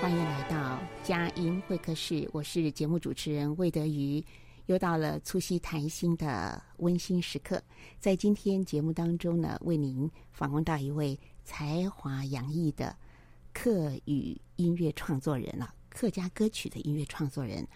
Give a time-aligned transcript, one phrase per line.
[0.00, 2.28] 欢迎来到佳音会客室。
[2.32, 4.22] 我是节目主持人魏德瑜。
[4.66, 7.62] 又到了促膝谈心的温馨时刻，
[7.98, 12.96] 在今天节目当中呢，为您访问到一位才华洋溢的
[13.52, 17.66] 客语音乐创作人啊，客家歌曲的音乐创作人。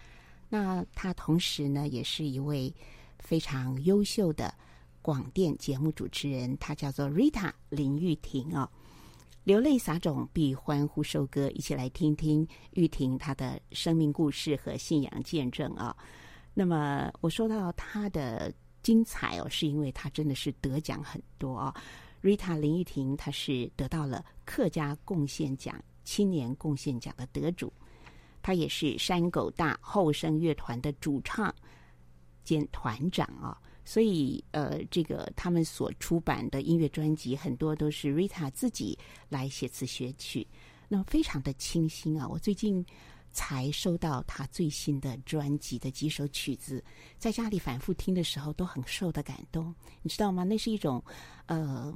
[0.49, 2.73] 那他同时呢，也是一位
[3.19, 4.53] 非常优秀的
[5.01, 8.69] 广电节目主持人，他叫做 Rita 林玉婷啊。
[9.43, 11.49] 流泪撒种，必欢呼收割。
[11.49, 15.95] 一起来听听玉婷她的生命故事和信仰见证啊。
[16.53, 21.75] 那么我说到她的精彩哦，是因为她真的是得奖很多啊。
[22.21, 27.73] Rita 林玉婷，她是得到了客家贡献奖青年贡献奖的得主，
[28.43, 31.51] 她也是山狗大后生乐团的主唱
[32.43, 33.59] 兼团长啊。
[33.91, 40.47] 所以，呃，这个他们所出版的音乐专辑很多都是 Rita 自己来写词写曲，
[40.87, 42.25] 那么非常的清新啊！
[42.25, 42.85] 我最近
[43.33, 46.81] 才收到他最新的专辑的几首曲子，
[47.17, 50.45] 在家里反复听的时候都很受的感动，你知道吗？
[50.45, 51.03] 那是一种，
[51.47, 51.93] 呃，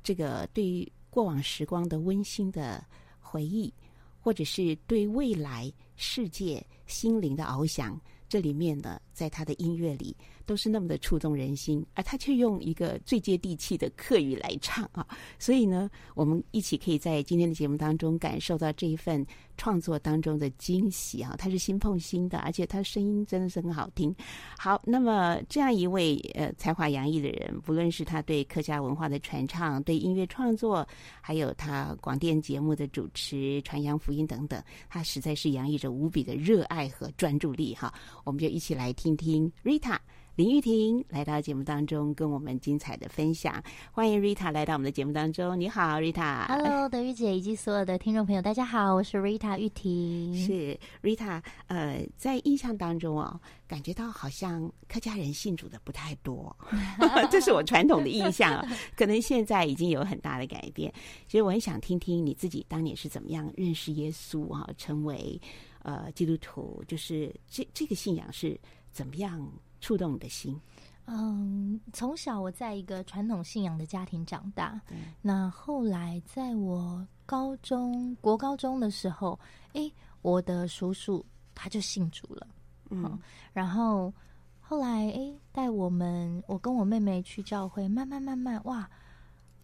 [0.00, 2.86] 这个对于过往时光的温馨的
[3.18, 3.74] 回忆，
[4.20, 8.00] 或者是对未来世界心灵的翱翔。
[8.28, 10.16] 这里面呢，在他的音乐里
[10.46, 15.06] 都是那么的触动人心，而他却用一个最接地气的客语来唱啊！
[15.38, 19.24] 所以呢，我们一起可以在今天的节目当中感受到这一份
[19.56, 21.34] 创作当中的惊喜啊！
[21.38, 24.14] 他是心碰心的，而且他声音真的是很好听。
[24.58, 30.86] 好，那么这样一位呃才华洋溢的人，不论是他对客家文化的传唱、对音乐创作，
[31.20, 37.92] 还有他广电节目的主持、传扬福音等等，他实在是洋溢着无比的热爱和专注力哈！
[38.24, 39.98] 我们就一起来听听 Rita
[40.34, 43.62] 林玉婷来到节目当中，跟我们精彩的分享。
[43.92, 45.60] 欢迎 Rita 来到我们的节目当中。
[45.60, 46.46] 你好，Rita。
[46.46, 50.34] Hello，德玉姐以及所有的听众朋友，大家好，我是 Rita 玉婷。
[50.34, 53.38] 是 Rita，呃，在印象当中哦，
[53.68, 56.56] 感觉到好像客家人信主的不太多，
[57.30, 58.66] 这是我传统的印象。
[58.96, 60.90] 可能现在已经有很大的改变。
[61.28, 65.38] 其实我很想听听你自己当年是怎么样认识耶稣哈，成为。
[65.84, 68.56] 呃，基督徒就是这这个信仰是
[68.92, 69.44] 怎么样
[69.80, 70.60] 触动你的心？
[71.06, 74.80] 嗯，从小我在一个传统信仰的家庭长大。
[74.90, 79.38] 嗯、那后来在我高中国高中的时候，
[79.72, 82.46] 哎，我的叔叔他就信主了。
[82.90, 83.18] 嗯，嗯，
[83.52, 84.12] 然后
[84.60, 88.88] 后来哎，带我们我跟我妹妹去教会，慢慢慢慢哇，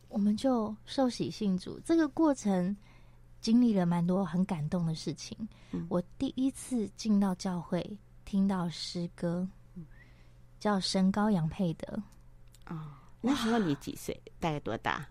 [0.09, 1.79] 我们就受洗信主。
[1.85, 2.77] 这个过程。
[3.41, 5.39] 经历了蛮多很感动的事情。
[5.71, 7.97] 嗯、我第一次进到教会，
[8.29, 9.87] 听到诗歌，嗯、
[10.61, 11.99] 叫《神羔羊配得》。
[12.75, 12.79] 哦，
[13.23, 14.15] 那时候你几岁？
[14.39, 15.09] 大概多大？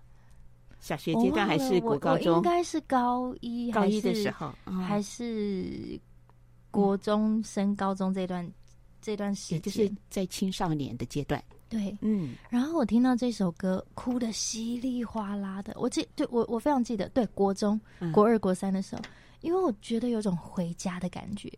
[0.79, 2.35] 小学阶段还是国高中？
[2.35, 5.99] 应该是高一，高一的时候，哦、还是
[6.69, 8.53] 国中升高中这段、嗯、
[9.02, 11.43] 这段时间，就是在青少年的阶段。
[11.67, 15.73] 对，嗯，然后我听到这首歌，哭的稀里哗啦的。
[15.75, 17.81] 我记，对我我非常记得，对，国中、
[18.13, 19.09] 国二、国三的时候，嗯、
[19.41, 21.52] 因为我觉得有种回家的感觉，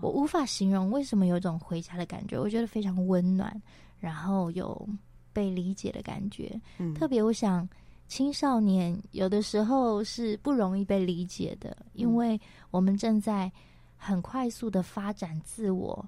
[0.00, 2.38] 我无法形容为什么有种回家的感觉。
[2.38, 3.60] 我觉得非常温暖，
[3.98, 4.88] 然后有
[5.32, 6.60] 被理解的感觉。
[6.78, 7.68] 嗯，特别我想，
[8.08, 12.40] 青少年有的时候是不容易被理解的，因为
[12.70, 13.50] 我们正在
[13.96, 16.04] 很快速的发展自我，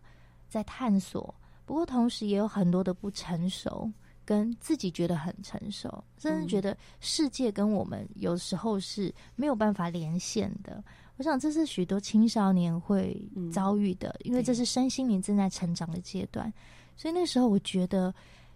[0.48, 1.34] 在探索。
[1.64, 3.90] 不过，同时也有很多的不成熟，
[4.24, 10.82] 跟自己觉得很成熟，甚至觉得世界跟我们有时候是没有办法连线的。
[11.16, 13.20] 我想这是许多青少年会
[13.52, 16.52] 遭遇的，嗯、因为这是身心灵正在成长的阶段。
[16.96, 18.12] 所以那时候我觉得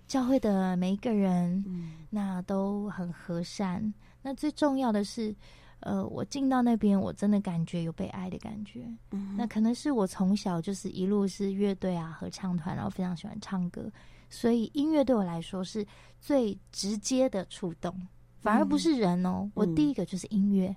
[0.07, 3.93] 教会的每一个人，嗯、那都很和善。
[4.23, 5.35] 那最重要的是，
[5.81, 8.85] 呃，我进到那边，我真的感觉有被爱的感觉。
[9.13, 13.91] 嗯、那可能是我从小就是一路是乐队啊、合唱团，然后非常喜欢唱歌，
[14.29, 15.87] 所以音乐对我来说是
[16.21, 17.95] 最直接的触动，
[18.41, 19.43] 反而不是人哦。
[19.43, 20.75] 嗯、我第一个就是音乐。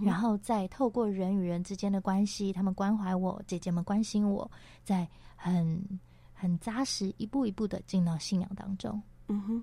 [0.00, 4.50] 然后再透过人与人之间的关系，他们关怀我，姐姐们关心我，
[4.84, 5.82] 在很
[6.32, 9.02] 很扎实，一步一步的进到信仰当中。
[9.28, 9.62] 嗯哼，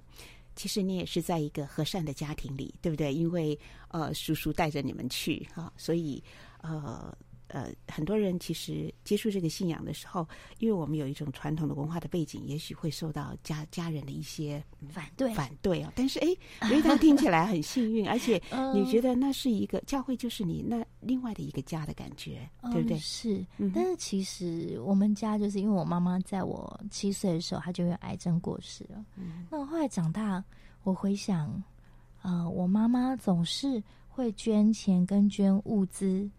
[0.55, 3.13] 其实你也是在一个和善的家庭里，对不对？
[3.13, 3.57] 因为
[3.89, 6.23] 呃，叔叔带着你们去哈，所以
[6.61, 7.15] 呃。
[7.49, 10.27] 呃，很多人其实接触这个信仰的时候，
[10.59, 15.91] 因为我们有一种传统的文化的背景，也许会受到家家人的一些反对反对啊。
[15.95, 16.27] 但是哎，
[16.63, 18.41] 因为他听起来很幸运，而且
[18.73, 22.97] 你觉得那是一个教会，就是你那另外的一个家的感觉，嗯、对不对？
[22.99, 29.03] 是，但是其实我们家就是因为我妈妈在我七岁的时候，她就有癌症过世了。
[29.15, 30.43] 嗯、那我后来长大，
[30.83, 31.61] 我回想，
[32.21, 36.29] 呃，我妈妈总是会捐钱跟捐物资。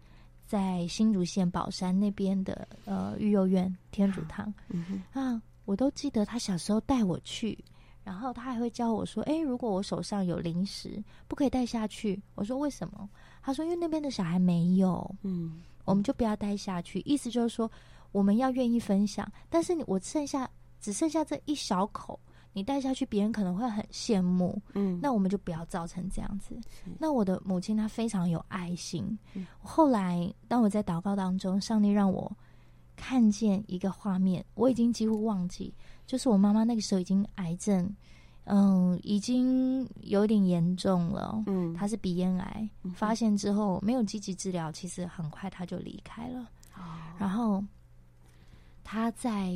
[0.51, 4.83] 在新竹县宝山那边的呃育幼院天主堂，嗯
[5.13, 7.57] 哼啊，我都记得他小时候带我去，
[8.03, 13.09] 然后他还会教我说：“哎，如果我手上有零食，不可以带下去。”我说：“为什么？”
[13.41, 16.99] 他说：“因为那边的小孩没有，嗯，我们就不要带下去。
[17.05, 17.71] 意思就是说，
[18.11, 20.49] 我们要愿意分享，但是我剩下
[20.81, 22.19] 只剩下这一小口。”
[22.53, 24.61] 你带下去，别人可能会很羡慕。
[24.73, 26.59] 嗯，那我们就不要造成这样子。
[26.99, 29.17] 那我的母亲她非常有爱心。
[29.35, 32.29] 嗯，后来当我在祷告当中，上帝让我
[32.97, 35.73] 看见一个画面，我已经几乎忘记，
[36.05, 37.95] 就是我妈妈那个时候已经癌症，
[38.43, 41.41] 嗯，已经有点严重了。
[41.47, 46.41] 嗯，她是鼻咽癌，嗯、发现之后没有积极治疗，其实很快她就离开了。
[46.75, 46.83] 哦，
[47.17, 47.63] 然后
[48.83, 49.55] 她在。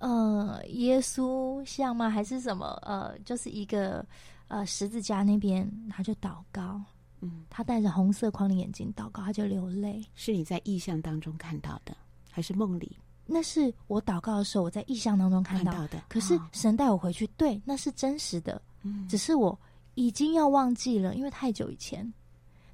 [0.00, 2.10] 呃，耶稣像吗？
[2.10, 2.66] 还是什么？
[2.82, 4.04] 呃，就是一个
[4.48, 6.82] 呃十字架那边，他就祷告。
[7.20, 10.02] 嗯，他戴着红色框的眼睛祷告，他就流泪。
[10.14, 11.94] 是你在意象当中看到的，
[12.30, 12.96] 还是梦里？
[13.26, 16.02] 那是我祷告的时候，我在意象当中看到，的。
[16.08, 18.60] 可是神带我回去，哦、对，那是真实的。
[18.82, 19.56] 嗯，只是我
[19.94, 22.10] 已经要忘记了，因为太久以前。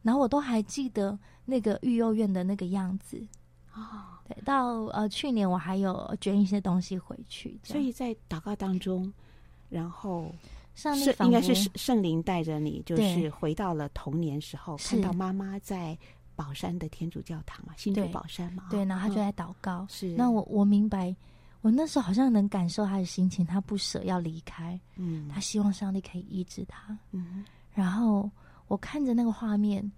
[0.01, 3.21] 然后我都还记得那个育幼院的那个样子。
[3.77, 4.19] 哦。
[4.29, 9.13] 对，到呃去年我还有捐一些东西回去，所以在祷告当中，
[9.69, 10.35] 然后
[10.75, 15.97] 上帝应该是圣灵带着你，就是回到了童年时候，看到妈妈在
[16.35, 19.83] 宝山的天主教堂嘛，新竹宝山嘛，对，然后他就在祷告。
[19.83, 21.15] 嗯、是，那我我明白，
[21.61, 28.29] 我那时候好像能感受他的心情，他不舍要离开，嗯，他希望上帝可以医治他，嗯，然后
[28.67, 29.89] 我看着那个画面，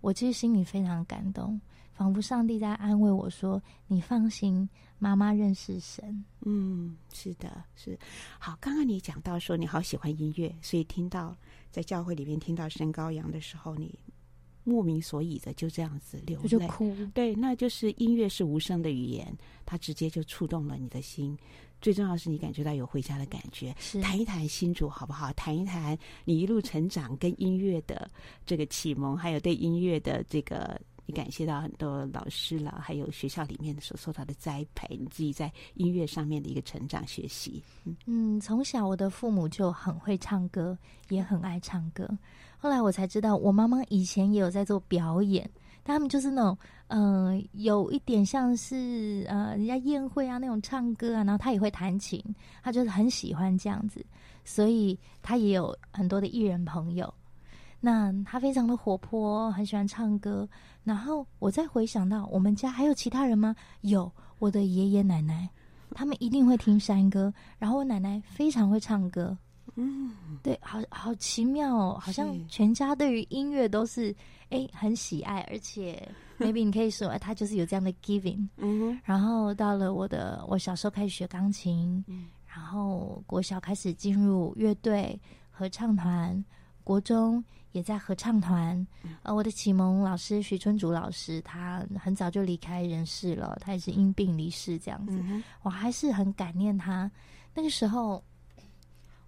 [0.00, 1.60] 我其实心里非常感动。
[1.94, 4.68] 仿佛上帝在安慰我说：“你放心，
[4.98, 7.98] 妈妈认识神。”嗯，是的，是。
[8.38, 11.36] 好，刚刚你讲到说你好喜欢音乐，所以听到
[11.70, 13.94] 在教会里面听到《神羔羊》的时候，你
[14.64, 16.96] 莫名所以的就这样子流泪，就哭。
[17.12, 19.36] 对，那就是音乐是无声的语言，
[19.66, 21.36] 它直接就触动了你的心。
[21.80, 23.74] 最重要是你感觉到有回家的感觉。
[23.78, 25.32] 是，谈一谈新主好不好？
[25.34, 28.10] 谈一谈你一路成长跟音乐的
[28.46, 30.80] 这个启蒙，还有对音乐的这个。
[31.04, 37.62] 你感谢到很多老师了，还有学校里面所受到的栽培，你自己在音乐上面的一个成长学习。
[38.06, 40.76] 嗯，从小我的父母就很会唱歌，
[41.08, 42.08] 也很爱唱歌。
[42.56, 45.50] 后来我才知道，我妈妈以前也有在做表演，
[45.82, 52.22] 他们就是那种，嗯、有一点像是呃人家宴会啊那种唱歌啊，然后她也会弹琴，
[52.62, 54.06] 她就是很喜欢这样子，
[54.44, 57.12] 所以她也有很多的艺人朋友。
[57.84, 60.48] 那他非常的活泼，很喜欢唱歌。
[60.84, 63.56] 然后我再回想到我们家还有其他人吗？
[63.80, 65.50] 有，我的爷爷奶奶，
[65.90, 67.34] 他们一定会听山歌。
[67.58, 69.36] 然后我奶奶非常会唱歌。
[69.74, 70.12] 嗯，
[70.44, 74.14] 对，好好奇妙哦，好像全家对于音乐都是
[74.50, 76.08] 哎很喜爱，而且
[76.38, 78.46] maybe 你可以说他就是有这样的 giving。
[78.58, 85.20] 嗯，然后到了我的我小时候开始学钢琴，嗯，然后国小开始进入乐队、
[85.50, 86.44] 合唱团，
[86.84, 87.42] 国中。
[87.72, 88.86] 也在合唱团，
[89.22, 97.10] 呃，我的启蒙老师徐春竹老师，他很早就离开人世了，他也是因病离世这样子，嗯、我还是很感念他。
[97.54, 98.22] 那个时候，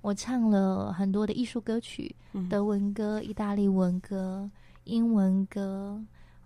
[0.01, 4.51] 我唱了很多的艺术歌曲，嗯、德文歌、意大利文歌、
[4.85, 5.99] 英文歌，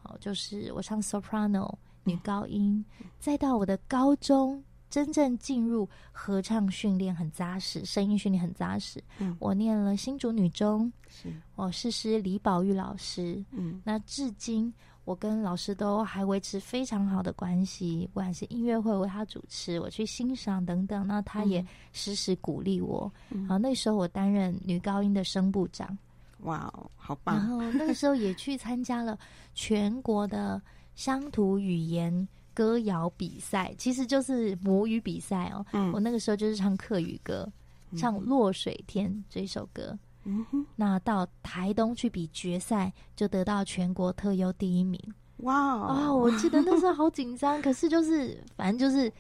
[0.04, 1.74] 哦，就是我唱 soprano
[2.04, 4.62] 女高音，嗯、再到我的高中。
[4.90, 9.02] 真正进入合唱训练很扎实，声音训练很扎实。
[9.18, 13.44] 嗯，我念了新竹女中，是，我是师李宝玉老师。
[13.50, 14.72] 嗯，那至今
[15.04, 23.10] 我跟老师都还维持非常好的关系，不管是音乐会为他主持，我去欣赏等等，那他也时时鼓励我。
[23.28, 25.96] 然后那时候我担任女高音的声部长，
[26.40, 27.36] 哇，好棒！
[27.36, 29.18] 然后那个时候也去参加了
[29.54, 30.60] 全国的
[30.94, 32.28] 乡土语言
[32.58, 35.64] 歌谣比赛，其实就是母语比赛哦。
[35.72, 37.48] 嗯，我那个时候就是唱客语歌，
[37.96, 39.96] 唱《落水天》这首歌。
[40.24, 45.00] 嗯哼，那到台东去比决赛，就得到全国特优第一名。
[45.36, 46.12] 哇啊！
[46.12, 49.12] 我记得那时候好紧张， 可是就是反正就是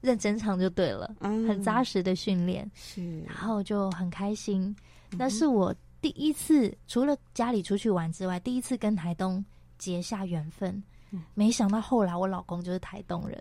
[0.00, 4.74] 认真唱就对了，嗯，很扎实的训练是，然后就很开心。
[5.10, 9.44] 那是我第一次除了家里出去玩之外，第一次跟台东
[9.76, 10.82] 结下缘分。
[11.34, 13.38] 没想到后来我老公就是台东人，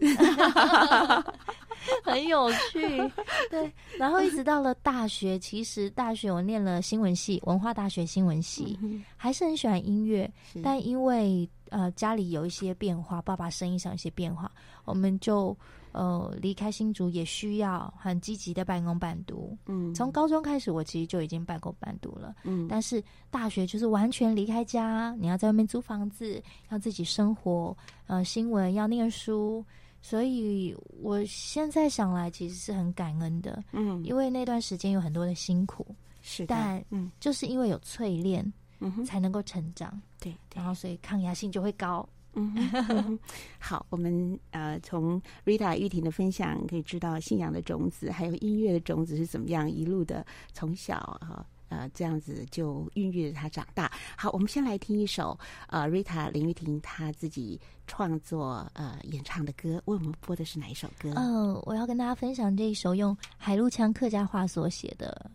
[2.03, 3.11] 很有趣。
[3.49, 8.77] 对，然后一直到了大学，其实大学我念了新闻系，文化大学新闻系，
[9.15, 10.29] 还是很喜欢音乐，
[10.63, 14.51] 但因为呃家里有一些变化，爸爸生意上有一些变化，
[14.85, 15.55] 我们就。
[15.95, 19.57] 呃，离开新竹也需要很积极的半工半读。
[19.65, 22.35] 嗯，从高中开始，我其实就已经半工半读了。
[22.43, 27.75] 嗯，但是大学就是完全离开家，你要在外面租房子，要自己生活。
[28.07, 29.63] 呃，新闻要念书，
[30.01, 33.63] 所以我现在想来，其实是很感恩的。
[33.71, 35.87] 嗯，因为那段时间有很多的辛苦，
[36.21, 39.97] 是，但嗯，就是因为有淬炼，嗯，才能够成长。
[40.19, 42.07] 对，然后所以抗压性就会高。
[42.35, 43.17] 嗯，
[43.59, 53.91] 好，我们呃从 Rita 玉婷的分享可以知道信仰的种子，还有音乐的种子是怎么样一路的从小哈呃这样子就孕育着他长大。
[54.15, 55.37] 好，我们先来听一首
[55.67, 61.13] 呃 Rita 林玉婷她自己创作呃演唱的歌，为我们播的是哪一首歌？
[61.15, 65.31] 嗯、我要跟大家分享这一首用海陆腔客家话所写的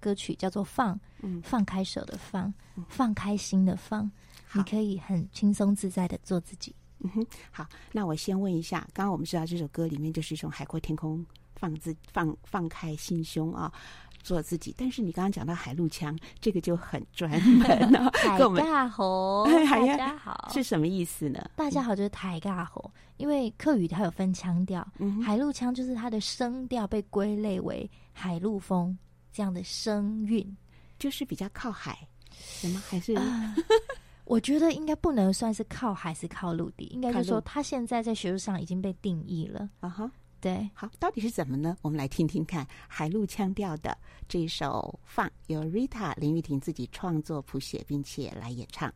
[0.00, 2.52] 歌曲，叫做《放》，嗯，放开手的放，
[2.88, 4.10] 放开心的放。
[4.52, 6.74] 你可以很轻松自在的做自己。
[7.00, 11.24] 嗯哼，好，那我先问一下，刚刚我们知道这首歌里面就是一种海阔天空，
[11.54, 13.72] 放自放放开心胸啊，
[14.20, 14.74] 做自己。
[14.76, 18.10] 但是你刚刚讲到海陆腔，这个就很专门了。
[18.26, 21.40] 大家好，大家好是什么意思呢？
[21.54, 28.98] 大家好就是大家好，因为客语它有分腔调，嗯、海陆腔就是它的声调被归类为海陆风
[29.32, 30.56] 这样的声韵，
[30.98, 31.96] 就是比较靠海，
[32.32, 33.14] 什么还是？
[33.14, 33.54] 呃
[34.28, 39.68] 我觉得应该不能算是靠海，是靠陆地，应该就是说他现在在学术上已经被定义了。
[39.80, 41.78] 啊哈，对，好，到底是怎么呢？
[41.80, 43.96] 我们来听听看海陆腔调的
[44.28, 48.92] 这一首《放》，由 Rita 林玉婷自己创作谱写，并且来演唱。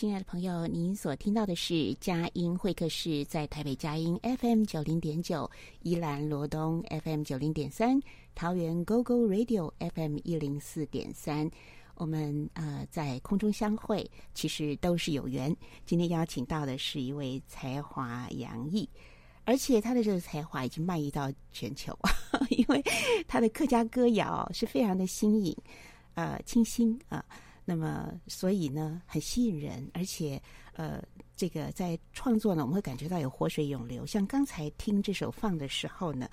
[0.00, 5.50] 亲爱的朋友，您所听到的是佳音会客室，在台北佳音 FM 九零点九，
[5.82, 8.00] 宜兰罗东 FM 九零点三，
[8.34, 11.50] 桃园 GO GO Radio FM 一零四点三。
[11.96, 15.54] 我们呃在空中相会，其实都是有缘。
[15.84, 18.88] 今天邀请到的是一位才华洋溢，
[19.44, 21.94] 而且他的这个才华已经蔓延到全球，
[22.48, 22.82] 因为
[23.28, 25.54] 他的客家歌谣是非常的新颖，
[26.14, 27.22] 呃，清新啊。
[27.64, 30.40] 那么，所以呢，很吸引人，而且，
[30.72, 31.02] 呃，
[31.36, 34.04] 这个在创作呢，我们会感觉到有活水涌流。
[34.04, 36.28] 像刚才听这首放的时候呢，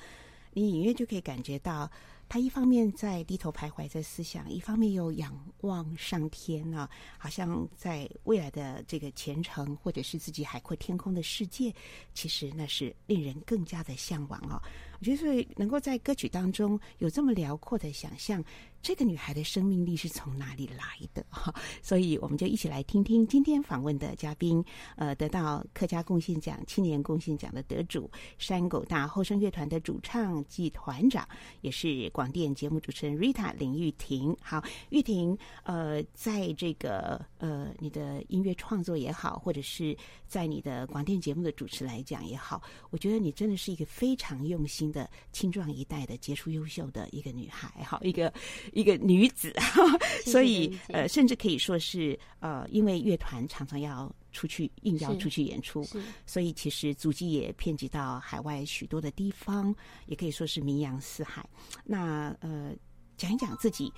[0.53, 1.89] 你隐约就可以感觉到，
[2.29, 11.73] 他一方面在低头徘徊在思想，一方面又仰望上天啊，好像在未来的这个前程，或者是自己海阔天空的世界，
[12.13, 14.59] 其实那是令人更加的向往哦。
[14.99, 18.43] 我觉得，所以能够在歌曲当中有这么辽阔的想象。
[18.81, 21.25] 这个女孩的生命力是从哪里来的？
[21.29, 24.63] 哈，所以我们就一起来听听今天访问的嘉宾，
[24.95, 31.27] 呃，得到客家贡献奖青年贡献奖的得主，山狗大后生乐团的主唱暨团长，
[31.61, 34.35] 也是广电节目主持人 Rita 林玉婷。
[34.41, 48.33] 好，玉婷，呃，在这个呃你的音乐创作也好，或者是在你的广电节目的主持来讲也好，我觉得你真的是一个非常用心的青壮一代的杰出优秀的一个女孩，好，一个。
[48.73, 49.53] 一个女子，
[50.25, 55.85] 所以呃，甚至可以说是呃，因为乐团常常要出去应邀出去演出，
[56.25, 59.75] 所以其实足迹也遍及到海外许多的地方，
[60.05, 61.47] 也可以说是名扬四海。
[61.83, 62.71] 那呃，
[63.17, 63.91] 讲一讲自己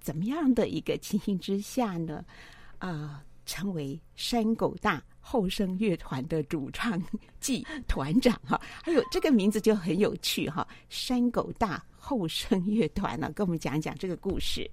[0.00, 2.24] 怎么样的一个情形之下呢？
[2.78, 7.00] 啊、呃，成为山狗大后生乐团的主唱
[7.40, 11.82] 暨团长哈，还有这个名字就很有趣哈，山狗大。
[12.04, 14.70] 后生乐团呢， 跟我们讲一讲这个故事。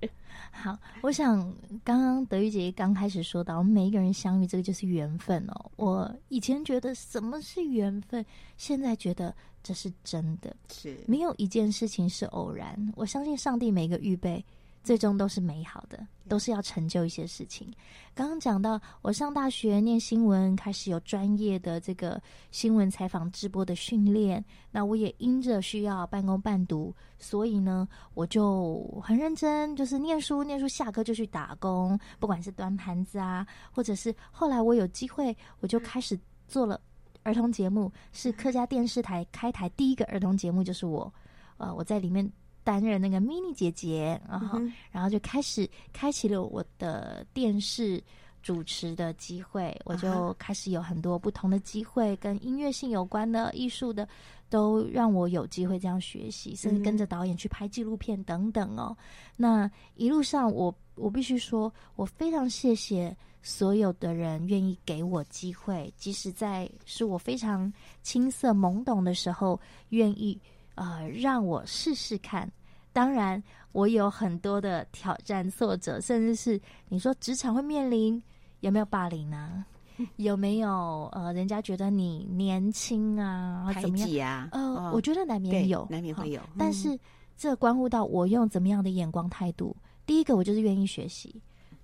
[0.52, 1.40] 好，我想
[1.84, 5.72] 刚刚德玉姐刚开始说到，我们每一个人相遇，这个就是缘分哦。
[5.78, 8.26] 我以前觉得什么是缘分，
[8.58, 12.92] 现在觉得这是真的，是没有一件事情是偶然。
[12.96, 14.44] 我相信上帝每个预备。
[14.84, 17.72] 最终都是美好的，都是要成就一些事情。
[18.16, 24.44] 刚刚讲到，我上大学念新闻，开始有专业的这个新闻采访直播的训练。
[24.72, 36.82] 那我也因着需要半工半读，所以呢，我就很认真，就是念书，念书下课就去打工，不管是端盘子啊，或者是后来我有机会，我就开始做了
[37.22, 41.14] 儿童节目，是客家电视台开台第一个儿童节目，就是我，
[41.58, 42.28] 呃，我在里面。
[42.64, 48.02] 担任那个 mini 姐姐，然后，嗯、然后就开始开启了我的电视
[48.44, 54.08] 主持的机会，我就开始有很多不同的机会，跟音乐性有关的、艺术的，
[54.50, 58.96] 都让我有机会这样学习，甚至跟着导演去拍纪录片等等哦。
[59.38, 67.72] 那一路上我，我我必须说，我非常谢谢所有的人愿意给我机会，即使在是我非常
[68.02, 70.40] 青涩懵懂的时候，愿意。
[70.76, 72.50] 呃，让我试试看。
[72.94, 78.22] 当然，我有很多的挑战挫折，甚至是你说职场会面临
[78.60, 79.66] 有没有霸凌呢？
[80.18, 84.50] 有没有呃，人家觉得你年轻啊，怎么样啊？
[84.52, 86.42] 呃，哦、我觉得难免有，难免会有。
[86.58, 86.98] 但是
[87.38, 89.76] 这关乎到我用怎么样的眼光态度。
[90.06, 91.30] 第一个，我就是愿意学习；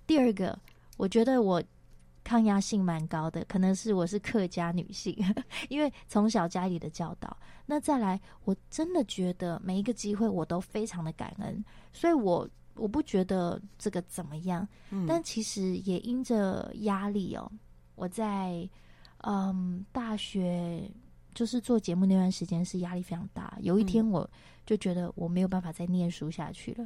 [0.08, 0.58] 第二个，
[0.97, 1.63] 我觉得我。
[2.28, 5.16] 抗压性蛮高的，可能是我是客家女性，
[5.70, 7.38] 因为从小家里的教导。
[7.66, 11.63] 那再来，我真的觉得每一个机会我都非常的感恩，
[11.94, 14.68] 所以我我不觉得这个怎么样。
[14.90, 17.50] 嗯、但其实也因着压力哦，
[17.96, 18.70] 我在
[19.20, 20.92] 嗯大学
[21.34, 23.58] 就是做节目那段时间是压力非常大。
[23.62, 24.30] 有一天我
[24.66, 26.86] 就觉得我没有办法再念书下去了，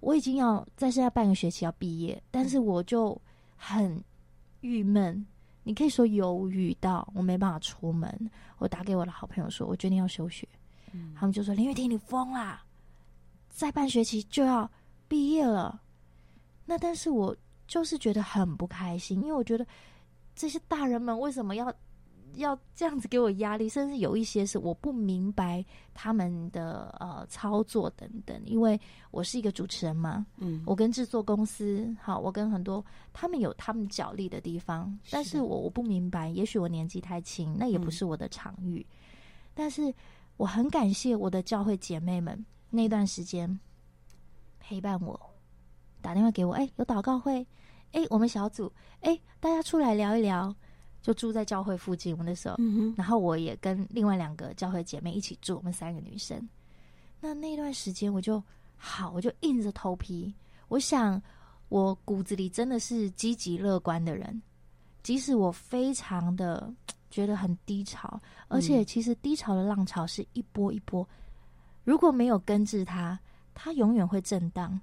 [0.00, 3.16] 我已经要再剩下半个学期要毕业，但是我就
[3.56, 4.02] 很。
[4.60, 5.26] 郁闷，
[5.62, 8.30] 你可以说犹豫到我没办法出门。
[8.58, 10.48] 我打给我的好朋友说，我决定要休学。
[10.92, 12.64] 嗯、他们就说：“林雨婷，你疯啦！
[13.48, 14.70] 再半学期就要
[15.08, 15.82] 毕业了。”
[16.64, 19.66] 那但是我就是觉得很不开心，因为我觉得
[20.34, 21.72] 这些大人们为什么要
[22.34, 28.78] 要这样子给我压力，甚至有一些是我不明白他们的呃操作等等，因为
[29.10, 38.96] 我是一个主持人嘛，嗯，我跟制作公司好，我跟很多他们有他们角力的地方，但是我我不明白，也许我年纪太轻，那也不是我的场域，嗯、
[39.54, 39.94] 但是
[40.36, 43.58] 我很感谢我的教会姐妹们那段时间
[44.60, 45.18] 陪伴我，
[46.02, 47.46] 打电话给我，哎，有祷告会，
[47.92, 50.54] 哎，我们小组，哎，大家出来聊一聊。
[51.02, 52.56] 就住在教会附近，我们那时候，
[52.96, 56.36] 然后我也跟另外两个教会姐妹一起住，我们三个女生。
[57.20, 58.42] 那那段时间我就
[58.76, 60.34] 好，我就硬着头皮。
[60.68, 61.22] 我想，
[61.68, 64.42] 我骨子里真的是积极乐观的人，
[65.04, 66.72] 即使我非常的
[67.08, 71.08] 觉得很低潮，而且其实低潮的浪潮是一波一波，
[71.84, 73.16] 如果没有根治它，
[73.54, 74.78] 它永远会震荡。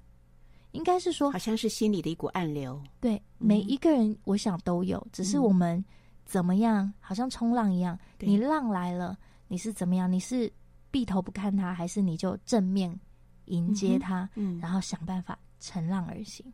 [0.71, 2.82] 应该是说，好像是心里的一股暗流。
[2.99, 5.84] 对，每一个人我想都有，只是我们。
[6.23, 6.91] 嗯怎么样？
[6.99, 10.12] 好像冲浪一样，你浪来了，你是怎么样？
[10.12, 10.51] 你是
[10.89, 12.97] 闭头不看它，还是你就正面
[13.45, 14.29] 迎接它？
[14.36, 16.45] 嗯，嗯，然后想办法乘浪而行。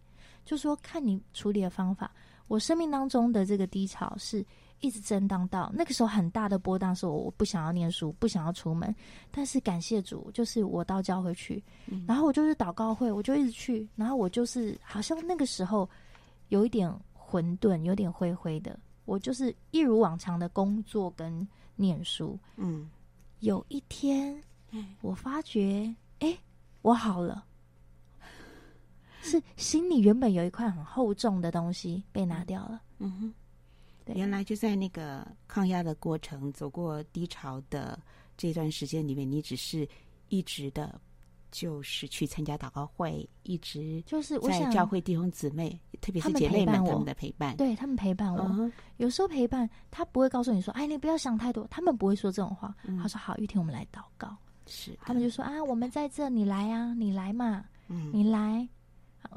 [0.44, 2.12] 就说看你处理的方法。
[2.48, 4.44] 我生命当中的这个低潮是
[4.80, 8.94] 一直震荡到那个时候很大的波荡，是我我不想要念书，不想要出门。
[9.30, 15.88] 但是感谢主，就是我到教会去，嗯、然后我就是祷告会，我就一直去，然后我就是好像那个时候
[16.48, 18.80] 有一点混沌，有点灰灰的。
[19.10, 22.88] 我就是一如往常的工作跟念书，嗯，
[23.40, 24.40] 有一天，
[25.02, 26.38] 我发觉，哎，
[26.84, 27.44] 我好了，
[29.24, 33.34] 是心里原本有一块很厚重的东西被拿掉了，嗯哼，
[34.06, 38.00] 对，原来就在那个抗压的过程，走过低潮的
[38.38, 39.90] 这段时间里面，你只是
[40.28, 41.02] 一直的。
[41.52, 48.42] 就是去参加祷告会，一直就是在教会弟兄姊妹，特别是姐妹们他们的陪伴，对他们陪伴我。
[48.44, 48.72] Uh.
[48.98, 52.76] 有时候陪伴他不会告诉你说：“哎，你不要想太多。”他们不会说这种话。
[52.84, 54.36] 嗯、他说：“好，玉婷，我们来祷告。”
[54.68, 58.68] 是，他们就说：“啊，我们在这，你来啊，你来嘛，嗯、你来。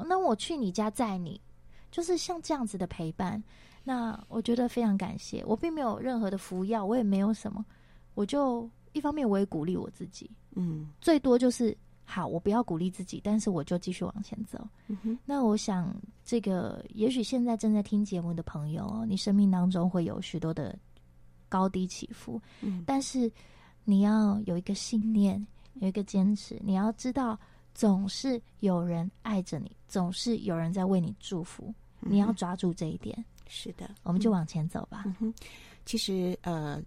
[0.05, 1.41] 那我去你家载你。”
[1.89, 3.43] 就是像这样子的陪伴，
[3.83, 5.43] 那我觉得非常感谢。
[5.45, 7.65] 我并没有任何的服药，我也没有什么，
[8.13, 11.75] 我就一方面我也鼓励我自己，嗯，最多就是。
[12.05, 14.59] 好，我不要鼓励自己，但是我就继续往前走。
[14.87, 20.77] 嗯、那我想，这个也许现在正在听节目的朋友，你生命当中会有许多的
[21.49, 23.31] 高低起伏，嗯、但是
[23.83, 25.43] 你要有一个信念，
[25.75, 26.59] 有一个坚持。
[26.63, 27.39] 你要知道，
[27.73, 31.73] 总是有人爱着你，总是有人在为你祝福。
[32.01, 33.25] 嗯、你要抓住这一点。
[33.47, 35.05] 是的，我们就往前走吧。
[35.19, 35.33] 嗯，
[35.85, 36.81] 其实呃。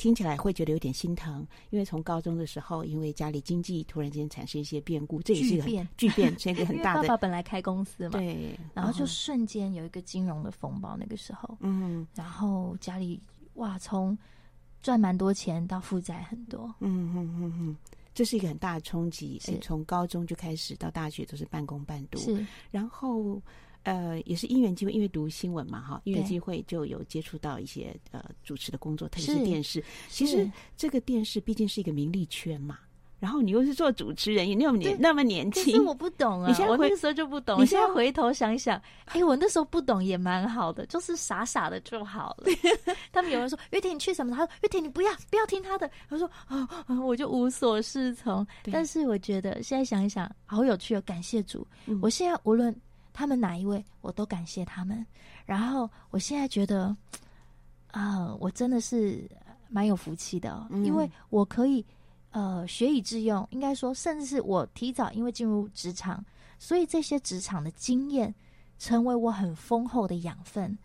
[0.00, 7.02] 听起来会觉得有点心疼，因为从高中的时候，因为家里经济突然间产生一些变故，这也是一个巨变，巨变，是一个很大的。
[7.04, 13.20] 爸爸本来开公司嘛，对，然后就瞬间有一个金融的风暴，那个时候，嗯，然后家里
[13.56, 14.16] 哇，从
[14.80, 17.76] 赚蛮多钱到负债很多，嗯嗯嗯嗯，
[18.14, 19.38] 这是一个很大的冲击。
[19.40, 23.38] 是从高中就开始到大学都是半工半读，是，然后。
[23.82, 29.82] 呃，也是因缘机会，因为读新闻嘛，哈，因缘机会就有接触到一些呃主持的工作，特别是电视。
[30.08, 32.78] 其实这个电视毕竟是一个名利圈嘛，
[33.18, 37.60] 然后你又是做主持人，你那么年那么年轻，可是我不懂啊，你现在我那个时候就不懂。
[37.60, 42.46] 你现在回头想想， 哎，我那时候不懂也蛮好的，就是傻傻的就好了。
[43.12, 44.36] 他们有人说玉婷你去什么？
[44.36, 45.90] 他说玉婷你不要不要听他的。
[46.08, 46.68] 他说啊，
[47.02, 48.46] 我就无所适从。
[48.70, 51.66] 但是我觉得现在想一想，好有趣哦，感谢主。
[52.02, 52.74] 我现在无论。
[53.12, 55.04] 他们哪一位，我都感谢他们。
[55.46, 56.96] 然后我现在觉得，
[57.88, 59.28] 啊、呃，我真的是
[59.68, 61.84] 蛮有福气的，嗯、因为我可以
[62.30, 63.46] 呃学以致用。
[63.50, 66.24] 应该说，甚至是我提早因为进入职场，
[66.58, 68.34] 所以这些职场的经验
[68.78, 70.76] 成为我很丰厚的养分。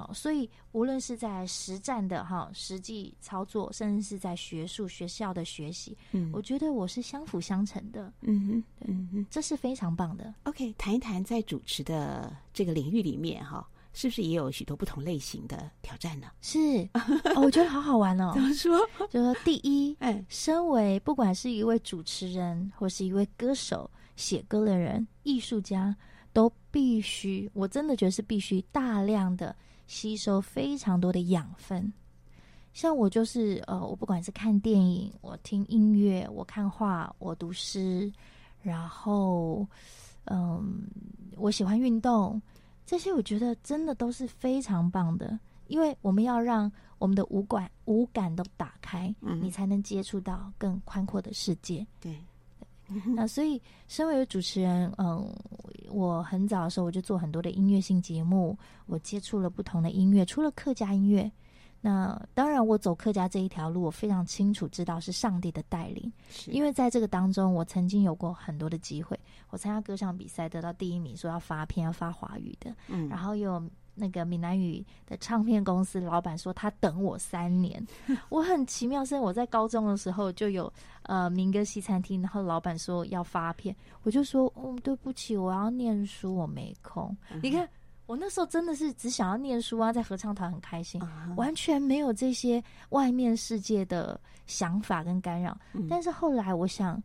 [0.00, 10.32] 好，所以无论是在实战的哈实际操作，甚至是在学术学校的学习，嗯，我觉得我是相辅相成的，嗯哼，嗯哼，这是非常棒的。
[10.44, 16.28] OK，谈一谈在主持的这个领域里面哈，是不是也有许多不同类型的挑战呢？
[16.40, 16.58] 是，
[17.36, 18.32] 哦，我觉得好好玩哦。
[18.34, 18.78] 怎么说？
[19.10, 25.94] 就说第一， 哎，身为不管是一位主持人，或是一位歌手、写歌的人、艺术家，
[26.32, 29.54] 都必须，我真的觉得是必须大量的。
[29.90, 31.92] 吸收非常多的养分，
[32.72, 38.10] 像我就是呃，我不管是看电影，我听音乐，我看画，我读诗，
[38.62, 39.66] 然后
[40.26, 40.84] 嗯，
[41.36, 42.40] 我喜欢运动，
[42.86, 51.84] 这些我觉得真的都是非常棒的，因为我们要让我们的五感五感都打开，嗯，你才能接触到更宽阔的世界。
[52.00, 52.16] 对。
[53.14, 55.32] 那所以，身为主持人，嗯，
[55.90, 61.30] 我很早的时候我就做很多的音乐性节目，我接触了不同的音乐，除了客家音乐，
[61.80, 66.12] 那当然，我走客家这一条路，我非常清楚知道是上帝的带领，
[66.46, 69.18] 因为在这个当中，我曾经有过很多的机会，
[69.50, 73.62] 我参加歌唱比赛得到第一名，说要发片要发华语的，嗯，然后又。
[74.00, 77.86] 那个闽南语的唱片公司老板说他等我三年，
[78.30, 87.14] 我很奇妙，是我在高中的时候就有呃民歌西餐厅，然后老板说要发片，我就说哦对不起，我要念书，我没空。
[87.30, 87.68] 嗯、你看
[88.06, 95.54] 我那时候真的是只想要念书啊，在合唱团很开心，嗯、完全没有这些外面世界的想法跟干扰。
[95.74, 97.00] 嗯、但是后来我想。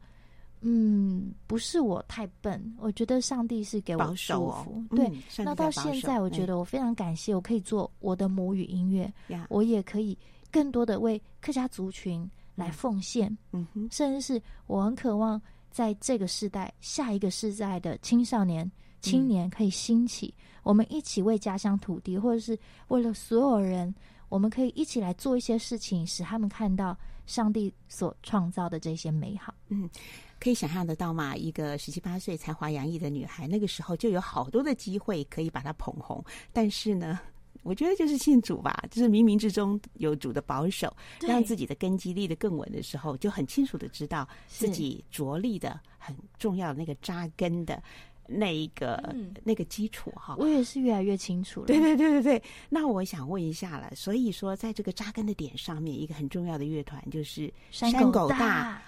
[0.67, 4.83] 嗯，不是我太笨，我觉得上帝是给我祝福。
[4.89, 10.17] 哦、对，嗯、那到现在，我觉得我非常感谢，我可以做我的母语音乐，嗯、我也可以
[10.51, 13.27] 更多的为客家族群来奉献。
[13.51, 18.69] 嗯哼，甚至是我很渴望在这个时代、下一个世代的青少年、
[19.01, 23.93] 青年可以兴起，嗯、我们一起为家乡土地，或者是为了所有人，
[24.29, 26.97] 我们可以一起来做一些事情，使他们看到
[27.27, 29.53] 上帝所创造的这些美好。
[29.67, 29.87] 嗯。
[30.45, 31.35] 可以想象得到吗？
[31.35, 36.23] 一个十七八岁才华洋溢的女孩，那个时候就有好多的机会可以把她捧红。
[36.53, 37.19] 但是呢，
[37.63, 47.81] 我觉得就是信主吧，就是冥冥之中有主的保守，让自己的根基立得更稳的时候，就很清楚的知道自己着力的很重要的那个扎根的。
[48.27, 51.67] 那一个、嗯、那个基础哈，我也是越来越清楚了。
[51.67, 58.81] 对对对对对，那我想问一下了，所以说在这个扎根的点上面，一个很重要的乐团就是山狗大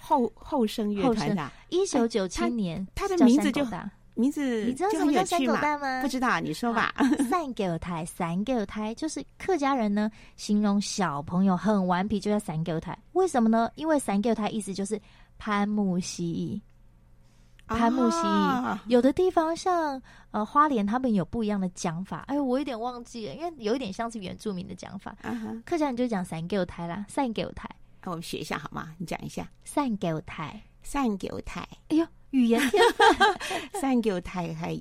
[0.00, 1.50] 后 后生乐团的。
[1.68, 3.66] 一九九七年，他的名字就
[4.14, 6.00] 名字，你知道什么叫山狗蛋吗？
[6.00, 6.94] 不知道，你说吧。
[7.28, 12.96] 三狗胎，三狗胎就是客家人呢，形容小朋友很顽皮，就叫三狗胎。
[13.14, 13.68] 为什么呢？
[13.74, 15.00] 因为三狗胎意思就是
[15.36, 16.60] 攀木蜥蜴。
[17.66, 20.00] 攀木蜥蜴，有的地方像
[20.30, 22.24] 呃花莲，他们有不一样的讲法。
[22.28, 25.16] 哎，我有点忘记了，因为有一点像是原住民的讲法。
[25.22, 25.62] Uh.
[25.64, 27.68] 客家人就讲三狗台啦，三狗台。
[28.02, 28.94] 那我们学一下好吗？
[28.98, 29.48] 你讲一下。
[29.64, 31.66] 三狗台，三狗台。
[31.88, 33.08] 哎呦，语言天分！
[33.80, 34.78] 三狗台还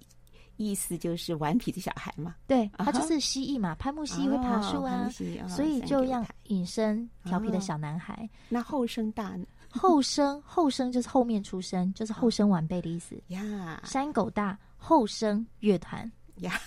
[0.57, 2.35] 意思就是顽皮的小孩嘛。
[2.45, 5.47] 对，他就是蜥蜴嘛，攀木蜥蜴会爬树啊，uh.
[5.47, 8.13] 所以就让隐身调皮的小男孩。
[8.23, 8.29] Uh.
[8.49, 9.45] 那后生大呢？
[9.79, 13.81] 后生，后生就是后面出生，就是后生晚辈的意思呀。
[13.83, 16.59] 山狗大后生乐团呀.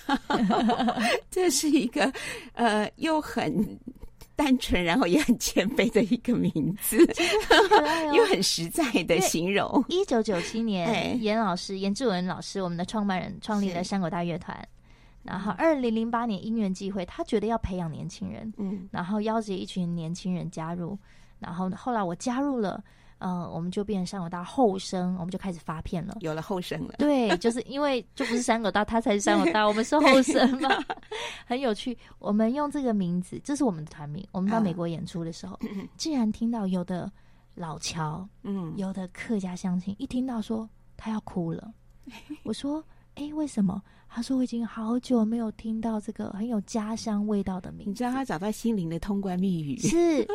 [1.30, 2.12] 这是一个
[2.54, 3.78] 呃又很
[4.34, 9.82] 单纯，然后也很谦卑的一个名字，哦、 又很实在的形容。
[9.88, 14.68] 一九九七年，严老师严志文老师，我们的创办人创立了山狗大乐团。
[15.22, 20.98] 然后二零零八年因缘际会，他觉得要培养年轻人，嗯，然后邀集一群年轻人加入。
[21.38, 22.82] 然后后来我加入了，
[23.18, 26.94] 嗯、呃，我们就变成山狗大后生，我们就开始发片了，有了后生了。
[26.98, 30.68] 对，就是因为就不是山狗大，他才是山狗大，我们是后生嘛，
[31.46, 31.96] 很有趣。
[32.18, 34.26] 我们用这个名字，这是我们的团名。
[34.32, 37.10] 我们到美国演出的时候，嗯、竟然听到有的
[37.54, 41.72] 老乔，嗯，有的客家乡亲，一听到说他要哭了。
[42.44, 42.82] 我说，
[43.14, 43.82] 哎，为什么？
[44.08, 47.90] 他说我已经好久没有听到这个很有家乡味道的名字。
[47.90, 50.26] 你知道他找到心灵的通关密语是。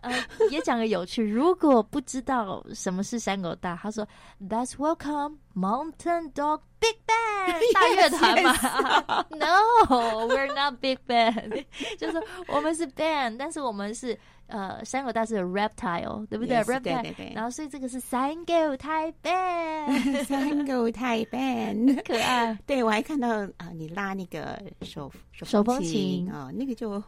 [0.00, 0.12] 呃，
[0.50, 1.22] 也讲个有趣。
[1.22, 4.06] 如果不知道什么是山狗大，他说
[4.40, 9.26] "That's welcome Mountain Dog Big Band 大乐团嘛。
[9.30, 11.64] No, we're not Big Band，
[11.98, 22.56] 就是我们是 Band，但是我们是呃山狗大是 Reptile，对不对？Reptile，然后所以这个是山狗太 band，山狗太 band，可爱。
[22.66, 27.02] 对我还看到啊，你拉那个手手手风琴啊，那个就。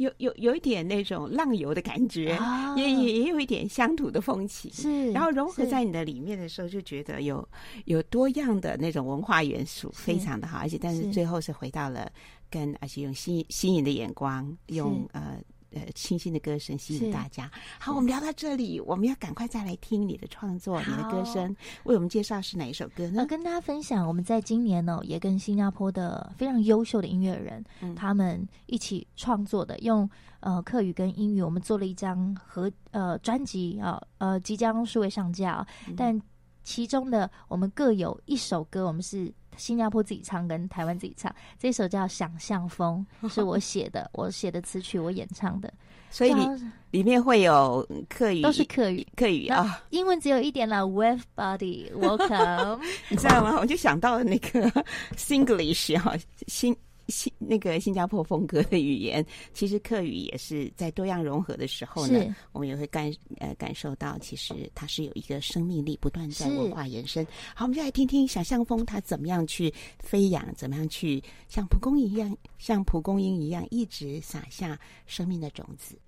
[0.00, 5.12] 有有有一点那种浪游的感觉，啊、也也也有一点乡土的风情，是。
[5.12, 7.46] 然后融合在你的里面的时候，就觉得有
[7.84, 10.56] 有多样的那种文化元素，非常的好。
[10.56, 12.10] 而且，但是最后是回到了
[12.48, 15.36] 跟，而且用新新颖的眼光，用呃。
[15.72, 17.50] 呃，清新的歌声吸引大家。
[17.78, 21.54] 好，我们聊到这里，我们要赶快再来听你的创作，你的歌声
[21.84, 23.20] 为我们介绍是哪一首歌呢？
[23.20, 30.08] 呃，跟大家分享，我们在今年呢，也跟新加坡的非常优秀的音乐人，嗯、他们一起创作的，用
[30.40, 36.20] 呃客语跟英语，我们做了一张合呃专辑啊，呃即将数位上架，嗯、但
[36.64, 39.32] 其中的我们各有一首歌，我们是。
[39.56, 45.72] 新加坡自己唱跟台湾自己唱，这首叫《想象风》，是我写的， 我写的词曲，我演唱的。
[46.12, 46.44] 所以里
[46.90, 49.80] 里面会有客语，都是客语，客语啊。
[49.90, 53.56] 英文只有一点了，Wave Body Welcome， 你知道吗？
[53.60, 54.68] 我就想到了那个
[55.16, 56.16] Singlish 哈，
[56.48, 56.76] 新
[57.10, 67.26] 新那个新加坡风格的语言，其实客语也是在多样融合的时候呢，我们也会感呃感受到，其实它是有一个生命力，不断在文化延伸。
[67.54, 75.98] 好，我们就来听听小象风它怎么样去飞扬，怎么样去像蒲公英一样，像蒲公英一样，一直撒下生命的种子。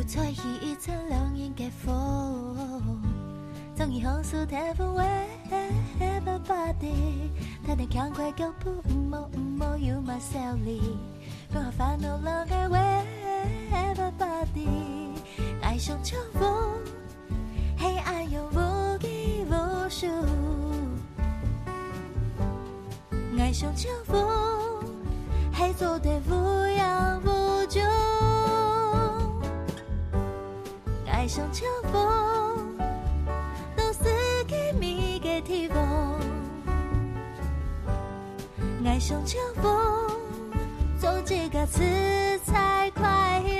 [0.00, 2.56] 又吹起一阵凉意嘅风，
[3.76, 5.04] 终于红树台风尾
[6.00, 7.28] ，Everybody，
[7.66, 10.96] 他的强快脚步，唔好唔好有马笑里，
[11.50, 12.18] 放下烦恼
[13.70, 14.68] ，Everybody，
[15.60, 16.80] 爱上秋风，
[17.76, 20.06] 黑暗又无拘无束，
[23.38, 24.26] 爱上秋风，
[25.52, 27.82] 黑做的无恙无咎。
[31.20, 32.74] 爱上秋风，
[33.76, 34.04] 都是
[34.48, 35.76] 给你给提供。
[38.86, 40.10] 爱上秋风，
[40.98, 41.82] 做几个词
[42.46, 43.59] 才快乐。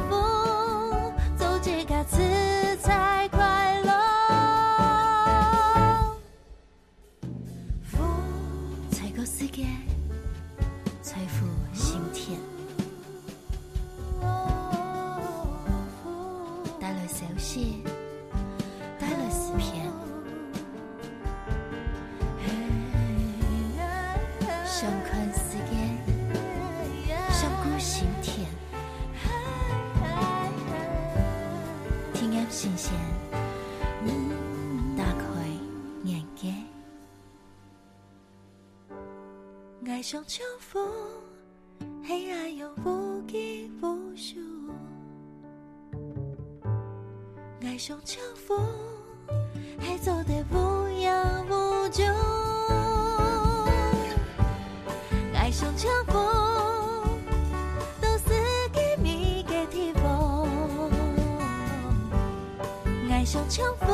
[42.03, 44.37] 黑暗又无拘无束。
[47.63, 48.59] 爱上秋风，
[49.79, 51.09] 还走得无影
[51.47, 52.05] 无踪。
[55.33, 56.13] 爱上秋风，
[58.01, 58.33] 都是
[58.73, 60.45] 给你嘅地方。
[63.09, 63.90] 爱上秋风，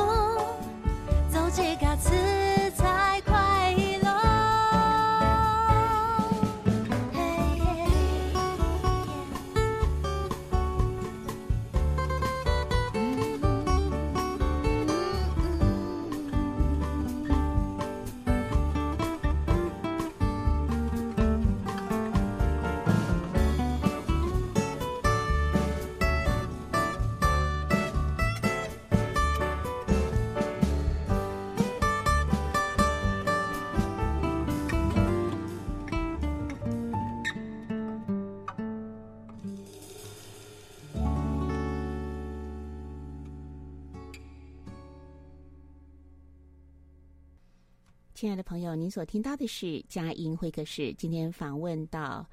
[48.18, 50.92] 亲爱的朋友，您所听到的是佳音会客室。
[50.96, 52.28] 今天访问到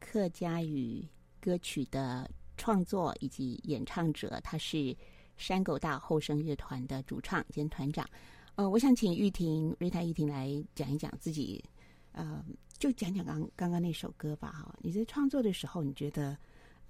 [0.00, 1.06] 客家语
[1.40, 4.96] 歌曲的创作以及演唱者，他是
[5.36, 8.04] 山狗大后生乐团的主唱兼团长。
[8.56, 11.64] 呃，我想请玉婷、瑞泰玉婷来讲一讲自己，
[12.10, 12.44] 呃，
[12.76, 14.50] 就讲讲刚刚刚那首歌吧。
[14.50, 16.36] 哈，你在创作的时候，你觉得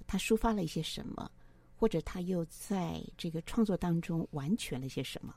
[0.07, 1.31] 他抒发了一些什么，
[1.77, 5.35] 或者他又在这个创作当中完全了些什么？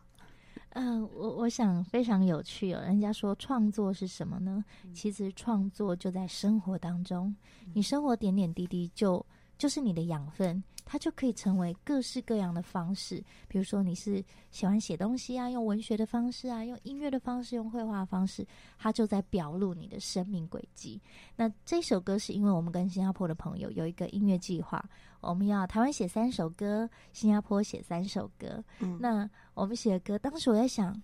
[0.69, 2.81] 嗯、呃，我我想非常有趣哦。
[2.81, 4.63] 人家说创作是什么呢？
[4.83, 7.35] 嗯、其实创作就在生活当中，
[7.65, 9.25] 嗯、你生活点点滴滴就
[9.57, 10.63] 就是你的养分。
[10.83, 18.45] 它就可以成为各式各样的方式，比如说你是喜欢写东西啊，用文学的方式啊，用音乐的方式，用绘画的方式，
[18.77, 20.99] 它就在表露你的生命轨迹。
[21.33, 24.83] 那这首歌是因为我们跟新加坡的朋友有一个音乐计划，
[25.21, 28.63] 我们要台湾写三首歌，新加坡写三首歌。
[28.79, 31.01] 嗯，那我们写的歌，当时我在想，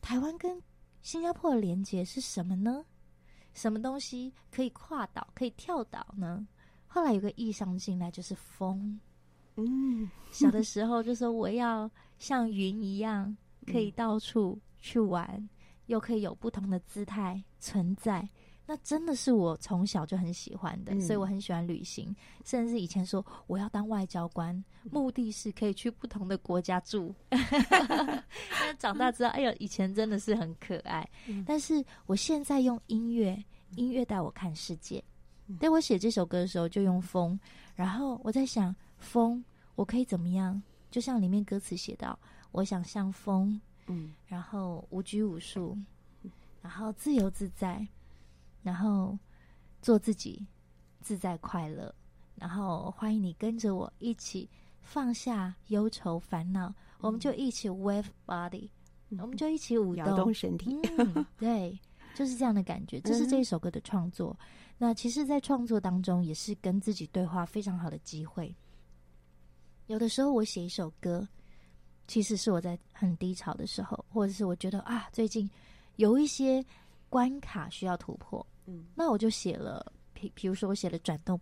[0.00, 0.60] 台湾跟
[1.02, 2.84] 新加坡的连接是什么呢？
[3.52, 6.46] 什么东西可以跨岛，可以跳岛呢？
[6.86, 8.98] 后来有个意象进来，就是风。
[9.56, 13.36] 嗯，小的时候就说我要像云一样，
[13.66, 15.48] 可以到处去玩，嗯、
[15.86, 18.26] 又可以有不同的姿态存在。
[18.70, 22.14] 那真的是我从小就很喜欢的，嗯、所以我很喜欢旅行，
[22.44, 27.12] 甚至以前说我要当外交官，目的是可以去不同的国家住。
[27.28, 31.04] 但长大之后，哎呦，以前真的是很可爱。
[31.26, 33.44] 嗯、但是我现在用音乐，
[33.74, 35.02] 音乐带我看世界。
[35.58, 37.36] 在我写这首歌的时候，就用风，
[37.74, 39.44] 然后我在想风。
[39.74, 40.62] 我可以怎么样？
[40.92, 42.16] 就像里面歌词写到，
[42.52, 45.76] 我想像风，嗯，然后无拘无束，
[46.62, 47.84] 然后自由自在，
[48.62, 49.18] 然后
[49.82, 50.46] 做自己，
[51.00, 51.94] 自在快乐，
[52.34, 54.48] 然后欢迎你跟着我一起
[54.80, 58.68] 放下忧愁烦恼，嗯、我们就一起 wave body，、
[59.08, 61.78] 嗯、我们就一起舞动，动身体、嗯，对，
[62.14, 63.00] 就是这样的感觉。
[63.04, 64.36] 这是这一首歌的创作。
[64.40, 64.46] 嗯、
[64.78, 68.54] 那其实，在创作当中，也是跟自己对话非常好的机会。
[69.86, 71.26] 有的时候我写一首歌，
[72.06, 75.50] 其实是我在很低潮的时候，或者是我觉得啊，最近
[75.96, 76.64] 有一些
[77.08, 81.38] 关卡需要突破，嗯，那我就写了，比比如说我写了《转动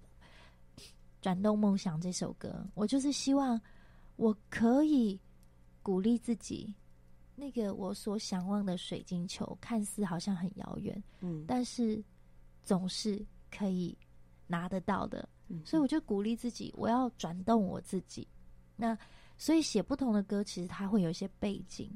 [1.20, 3.60] 转动梦想》这首歌，我就是希望
[4.16, 5.20] 我可以
[5.82, 6.74] 鼓励自己，
[7.34, 12.02] 那个我所想望的水晶球，看似好像很遥远，嗯，但是
[12.64, 13.96] 总是可以
[14.46, 18.26] 拿得到的，嗯，所以我就鼓励自己，我要转动我自己。
[18.76, 18.96] 那
[19.36, 21.90] 所以写不同的歌，其实它会有一些背景。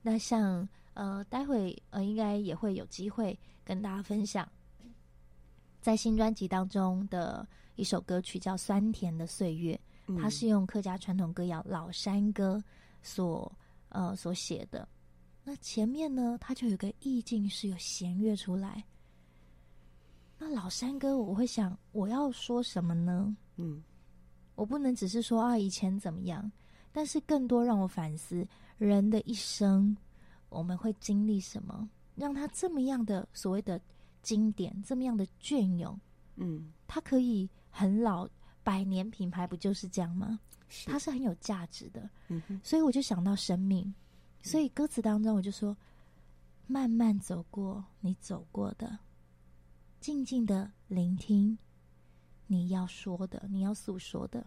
[0.00, 4.46] 那像呃，待会呃，应该也会有机会跟大家分享，
[5.82, 9.78] 在新专辑当中的一首歌曲叫《酸甜的岁月》，
[10.16, 12.62] 它是用客家传统歌谣老山歌
[13.02, 13.50] 所
[13.88, 14.88] 呃所写的。
[15.42, 18.84] 那前面呢，它就有个意境是有弦乐出来。
[20.38, 23.36] 那老山歌，我会想我要说什么呢？
[23.56, 23.82] 嗯。
[24.54, 26.52] 我不能只是说啊，以前怎么样，
[26.92, 28.46] 但是更多让我反思
[28.78, 29.96] 人的一生，
[30.48, 33.80] 我们会经历什么，让他这么样的所谓的
[34.22, 35.98] 经典，这么样的隽永，
[36.36, 38.28] 嗯，它可以很老，
[38.62, 40.38] 百年品牌不就是这样吗？
[40.68, 40.88] 是。
[40.90, 43.92] 它是很有价值的，嗯哼，所以我就想到生命，
[44.42, 45.76] 所以歌词当中我就说，
[46.66, 48.98] 慢慢走过你走过的，
[50.00, 51.58] 静静的聆听。
[52.46, 54.46] 你要说的，你要诉说的，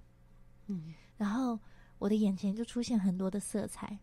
[0.68, 1.60] 嗯，然后
[1.98, 3.98] 我的眼前就出现很多的色彩，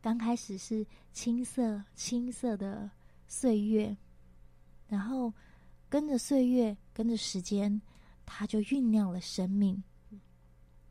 [0.00, 2.88] 刚开始是青色、青色的
[3.26, 3.96] 岁月，
[4.92, 5.32] 然后
[5.88, 7.80] 跟着岁月，跟着时间，
[8.26, 9.82] 它就酝酿了生命。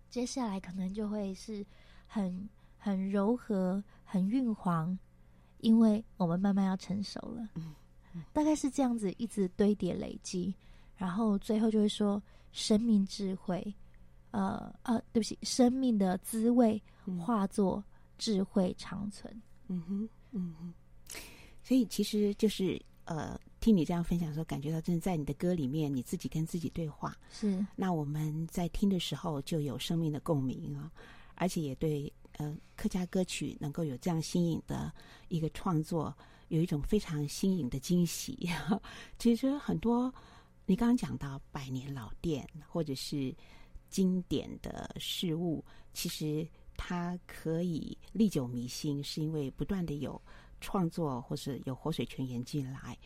[0.09, 1.63] 接下来可能就会是
[2.07, 2.49] 很
[2.79, 4.97] 很柔和、很晕黄，
[5.59, 7.75] 因为我们慢慢要成熟了，嗯，
[8.33, 10.51] 大概是这样子，一直堆叠累积，
[10.97, 12.19] 然后最后就会说。
[12.53, 13.73] 生命智慧，
[14.31, 16.83] 呃呃，对不起，生命的滋味
[17.17, 17.81] 化作
[18.17, 19.41] 智慧长存。
[19.69, 20.73] 嗯哼，嗯哼。
[21.63, 27.15] 所以其实就是呃，听你这样分享的时候，感觉到真的在你的歌里面，你自己跟自己对话。
[27.31, 27.65] 是。
[27.73, 30.91] 那我们在听的时候就有生命的共鸣啊，
[31.35, 34.91] 而且也对呃客家歌曲能够有这样新颖的
[35.29, 36.13] 一个创作，
[36.49, 38.49] 有一种非常新颖的惊喜。
[39.17, 40.13] 其实很多。
[40.67, 43.35] 你刚刚讲到百年老店或者是
[43.89, 46.47] 经典的事物，其实
[46.77, 50.21] 它可以历久弥新，是因为不断的有
[50.61, 52.97] 创作或是有活水泉源进来。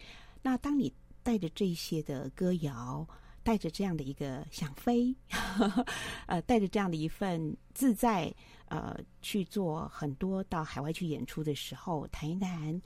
[0.46, 0.94] 那当你
[1.24, 3.04] 带着这些的歌谣，
[3.42, 5.86] 带着这样的一个想飞，呵 呵
[6.28, 8.32] 呃，带着这样的一份自在，
[8.68, 12.80] 呃，去做很多到海外去演出的时候，谈一谈。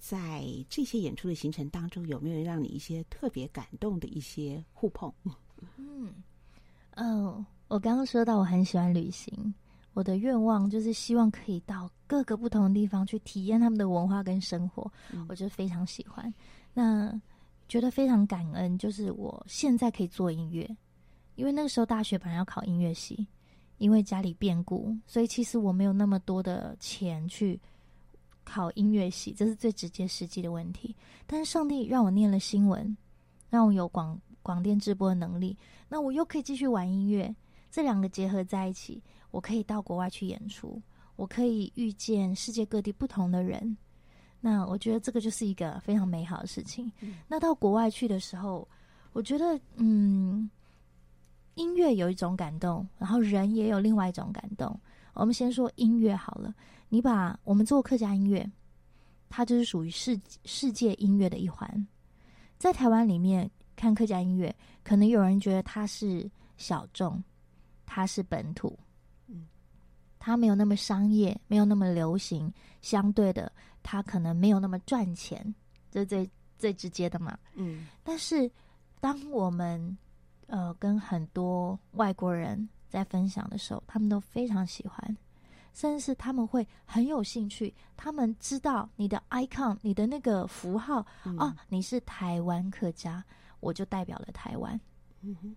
[0.00, 5.12] 在这些演出的行程当中，有没有让你一些特别感动的一些互碰？
[5.76, 6.12] 嗯，
[6.96, 9.54] 哦，我刚刚说到我很喜欢旅行，
[9.94, 16.32] 我的愿望就是希望可以到各个不同的地方去体验他们的文化跟生活，嗯、我就非常喜欢。
[16.76, 17.18] 那
[17.70, 20.68] 觉得非常感恩，就是我现在可以做音乐，
[21.36, 23.26] 因为那个时候大学本来要考音乐系，
[23.78, 27.58] 因为家里变故，所以其实我没有那么多的钱去。
[28.48, 30.94] 考音乐系，这是最直接实际的问题。
[31.26, 32.96] 但是上帝让我念了新闻，
[33.50, 35.58] 让我有广广电直播的能力，
[35.88, 37.34] 那我又可以继续玩音乐，
[37.72, 39.02] 这两个结合在一起，
[39.32, 40.80] 我可以到国外去演出，
[41.16, 43.76] 我可以遇见世界各地不同的人。
[44.40, 46.90] 那我觉得这个就是一个非常美好的事情。
[47.00, 48.66] 嗯、那到国外去的时候，
[49.12, 50.48] 我觉得，嗯，
[51.54, 54.78] 音乐有一种感动，然后人也有另外一种感动。
[55.14, 56.54] 我们先说音乐好了，
[56.88, 58.48] 你把我们做客家音乐，
[59.28, 61.86] 它就是属于世世界音乐的一环。
[62.58, 67.22] 在台湾里面看客家音乐，可能有人觉得它是小众，
[67.84, 68.78] 它是本土，
[69.26, 69.46] 嗯，
[70.18, 73.50] 它没有那么商业，没有那么流行，相对的。
[73.86, 75.54] 他可能没有那么赚钱，
[75.92, 76.28] 这最
[76.58, 77.38] 最直接的嘛。
[77.54, 78.50] 嗯，但是
[79.00, 79.96] 当我们
[80.48, 85.16] 呃跟很多外国人在分享的时候，他们都非常喜欢，
[85.72, 87.72] 甚至是他们会很有兴趣。
[87.96, 93.24] 他们知道你的 icon，你的那个符号、嗯、哦，你是台湾客家，
[93.60, 94.80] 我就代表了台湾。
[95.20, 95.54] 嗯哼，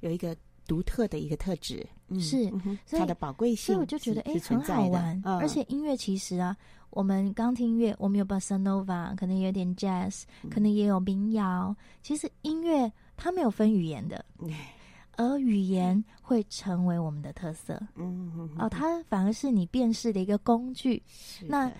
[0.00, 0.36] 有一个。
[0.72, 1.86] 独特的一个特质
[2.18, 5.20] 是，嗯、它的宝贵性，所以我就觉得哎，很好玩。
[5.22, 6.56] 嗯、而且音乐其实啊，
[6.88, 11.76] 我们刚听音乐，我们有 bossa nova，可能有点 jazz，可能也有民谣。
[12.00, 14.24] 其实音乐它没有分语言的，
[15.18, 17.78] 而语言会成为我们的特色。
[17.96, 21.02] 嗯哦，它反而是你辨识的一个工具。
[21.46, 21.70] 那。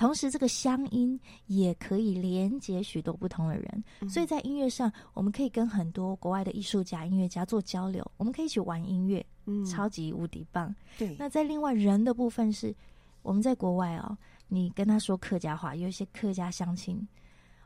[0.00, 8.02] 同时，这个乡音也可以连接许多不同的人，嗯、所以在音乐上，我们可以跟很多国外的艺术家、音乐家做交流。
[8.16, 10.74] 我们可以一起玩音乐，嗯，超级无敌棒。
[10.96, 11.14] 对。
[11.18, 12.74] 那在另外人的部分是，
[13.20, 14.16] 我们在国外哦，
[14.48, 17.06] 你跟他说客家话，有一些客家乡亲，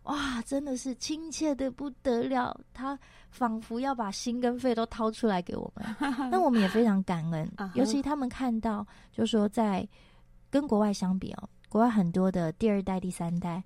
[0.03, 2.99] 哇，真的是亲切的不得了，他
[3.30, 5.97] 仿佛要把心跟肺都掏出来给我们。
[6.32, 9.89] 那我们也非常感恩，尤其他们看到，就是说在
[10.51, 11.49] 跟国外相比哦。
[11.75, 13.61] 国外很多的第二代、第三代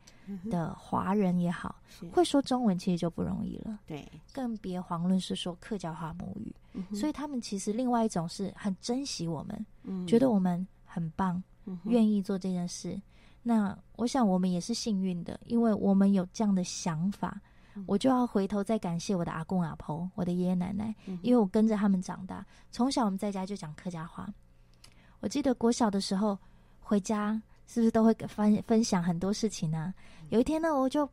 [0.51, 3.79] 的华人也好，嗯、会说中文其实就不容易了。
[3.85, 6.51] 对，更别遑论是说客家话母语。
[6.73, 11.43] 嗯、所以他们其实另外一种是很珍惜我们，嗯、觉得我们很棒，
[11.85, 12.99] 愿、嗯、意做这件事。
[13.43, 17.39] 那我想我们也是幸运的，因为我们有这样的想法，
[17.75, 24.27] 嗯、我就要回头再感谢我的阿公阿婆、我的爷爷奶奶，嗯、因为我跟着他们长大，从小我们在家就讲客家话。
[25.21, 26.39] 我记得国小的时候
[26.81, 27.39] 回家。
[27.69, 29.95] 是不是都会分分享很多事情呢、啊？
[30.31, 31.09] 有一天呢，我就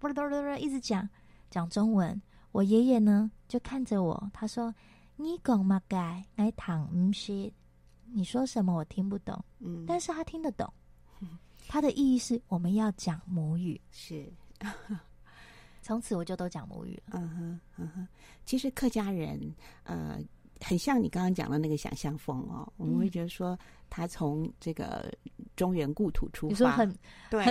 [0.57, 1.07] 一直讲
[1.51, 2.19] 讲中文。
[2.53, 4.73] 我爷爷呢就看着我，他说
[5.17, 7.51] ：“你讲嘛该来躺唔是？
[8.13, 10.73] 你说什么我听不懂。”嗯，但是他听得懂。
[11.67, 13.79] 他的意义是我们要讲母语。
[13.91, 14.31] 是，
[15.81, 17.19] 从此我就都讲母语了。
[17.19, 18.07] 嗯哼，嗯哼。
[18.45, 19.53] 其实客家人，
[19.83, 20.17] 呃。
[20.61, 23.57] 很像你刚刚讲的那个想象风哦，我们会觉得说
[23.89, 25.11] 他从这个
[25.55, 26.97] 中原故土出发，你说很
[27.29, 27.43] 对，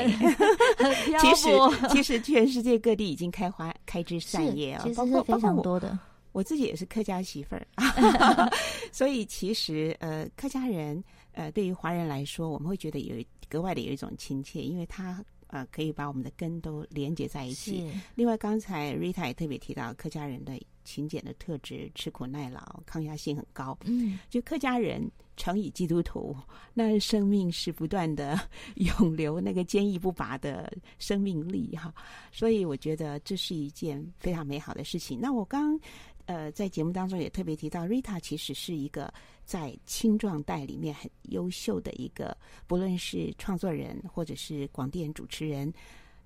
[1.21, 1.51] 其实
[1.91, 5.99] 其实全世界各地已经开花开枝散叶啊，其实是非常多的。
[6.33, 7.67] 我，我自己也是客家媳妇儿，
[8.91, 11.03] 所以其实呃，客家人
[11.33, 17.89] 呃，对于华人来说，我们会觉得有格外的有一种亲切，因为他呃可以把我们的根都连接在一起。
[18.15, 20.59] 另外，刚才 Rita 也特别提到客家人的。
[20.85, 23.77] 勤俭的特质，吃苦耐劳，抗压性很高。
[23.85, 26.37] 嗯，就客家人乘以基督徒，
[26.73, 28.39] 那生命是不断的
[28.77, 31.93] 涌流，那个坚毅不拔的生命力哈。
[32.31, 35.19] 所以我觉得这是一件非常美好的事情。
[35.21, 35.79] 那我刚
[36.27, 39.13] 呃在节目当中也特别提到，Rita 其实是一个
[39.45, 45.73] 在青壮代里面很优秀的一个，不论是创作人或者是广电主持人。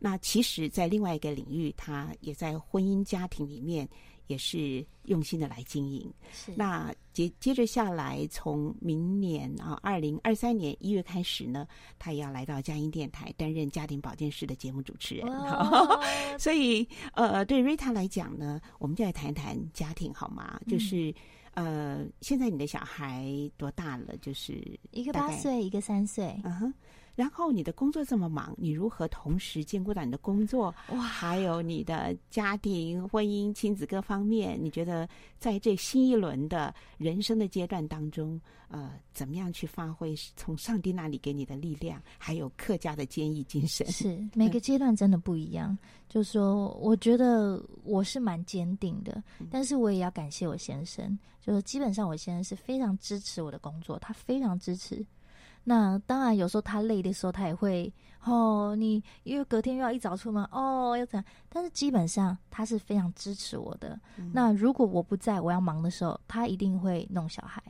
[0.00, 3.88] 那其实，在另外一个领域，他也在婚姻家庭里面。
[4.28, 6.10] 也是用心的来经营。
[6.32, 6.52] 是。
[6.56, 11.66] 那接接着下来，从明年啊，二零二三年一月开始呢，
[11.98, 15.26] 他也要来到佳音电台担任家庭保健室的节目主持人。
[15.26, 16.00] 哦、
[16.38, 20.60] 所以，呃，对 Rita 来讲呢，我们就来谈谈家庭好吗？
[20.66, 21.12] 嗯、就是，
[21.54, 24.16] 呃，现在你的小孩多大了？
[24.18, 26.40] 就是一个八岁，一个三岁。
[26.44, 26.74] 嗯哼。
[27.18, 34.56] 然后你的工作这么忙，你如何同时兼顾到你的工作，哇，还有你的家庭、婚姻、亲子各方面？
[34.62, 43.84] 你觉得在这新一轮的人生的阶段当中，呃，怎么样去发挥从上帝那里给你的力量，还有客家的坚毅精神？
[43.90, 45.72] 是每个阶段真的不一样。
[45.72, 55.04] 嗯、就是说，我觉得我是蛮坚定的，但是我也要感谢我先生，就是基本上我先生是非常支持我的工作，他非常支持。
[55.68, 57.92] 那当然，有时候他累的时候，他也会
[58.24, 61.24] 哦，你因为隔天又要一早出门哦，要怎样？
[61.48, 63.98] 但是基本上他是非常支持我的。
[64.16, 67.62] 嗯、那如果我不在，我要忙的时候，他一定会弄小孩。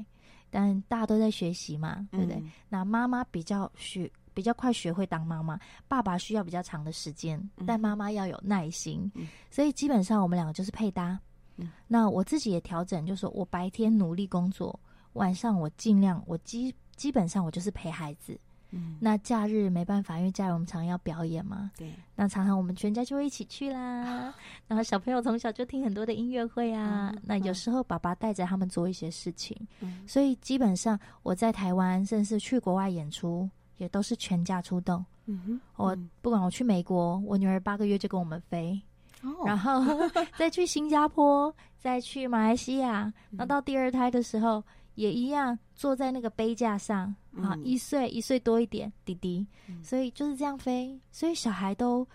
[0.50, 2.36] 但大家都在学习嘛，对不对？
[2.36, 4.10] 嗯、那妈妈比较学。
[4.34, 11.18] 比较快学会当妈妈，爸爸需要比较长的时间，嗯、但妈妈要有耐心，嗯、所以基本上我们两个就是配搭。
[11.56, 14.78] 嗯、那我自己也调整，就是说我白天努力工作，
[15.14, 18.38] 晚上我尽量我基基本上我就是陪孩子。
[18.70, 21.70] 嗯，那假日没办法，因为假日我们常常要表演嘛。
[21.78, 24.34] 对，那常常我们全家就会一起去啦。
[24.68, 27.10] 然后小朋友从小就听很多的音乐会啊。
[27.14, 35.02] 嗯、那有时候爸爸带着他们做一些事情，嗯、所以基本上我在台湾，甚至去国外演出，也都是全家出动。
[35.24, 38.78] 嗯哼，我不管我去美国，我女儿八个月就跟我们飞，
[39.22, 39.82] 哦、然后
[40.36, 43.10] 再去新加坡，再去马来西亚。
[43.30, 44.62] 那到第二胎的时候。
[44.98, 52.06] 也一样坐在那个杯架上啊，嗯、一岁一岁多一点弟弟，嗯、所以就是这样飞，所以小孩都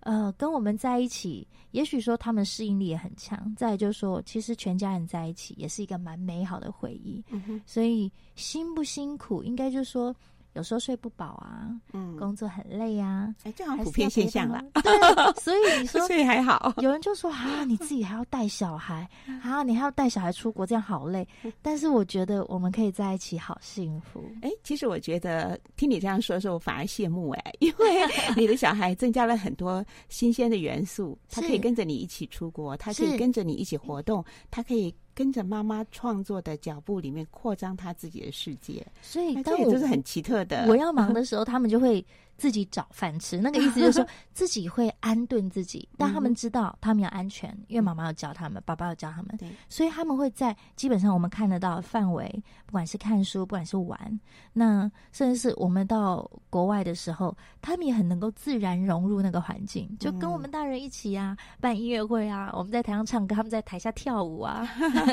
[0.00, 3.54] 呃跟我们在一起，也许说他们适应力也很强。
[3.56, 7.22] 再就是说，其实全家人在一起也是一个蛮美好的回忆。
[7.28, 10.14] 嗯、所以辛不辛苦，应该就是说。
[10.54, 14.62] 有时候睡不饱啊，嗯，工作很累啊，哎，这样普遍现象了。
[14.82, 16.74] 对，所以你说， 所以还好。
[16.78, 19.08] 有人就说啊，你自己还要带小孩
[19.42, 21.26] 啊，你还要带小孩出国，这样好累。
[21.62, 24.24] 但是我觉得我们可以在一起，好幸福。
[24.42, 34.94] 哎，其实我觉得听你这样说的时候，我反而羡慕哎， 因为你的小孩增加了很多新鲜的元素，他可以跟着你一起出国，他可以跟着你一起活动，他可以。
[35.14, 40.66] 跟着妈妈创作的脚步里面扩张他自己的世界，所以这也就是很奇特的。
[40.68, 42.04] 我要忙的时候，他们就会。
[42.40, 52.26] 自己找饭吃，那个意思就是说 自己会安顿自己，但他们知道他们要安全，因为妈妈要教他们，爸爸要教他们，对，所以他们会在基本上我们看得到的范围，
[52.64, 54.20] 不管是看书，不管是玩，
[54.54, 64.66] 那甚至是我们到国外的时候，他们也很能够自然融入那个环境，就跟我们大人一起啊，办音乐会啊，我们在台上唱歌，他们在台下跳舞啊，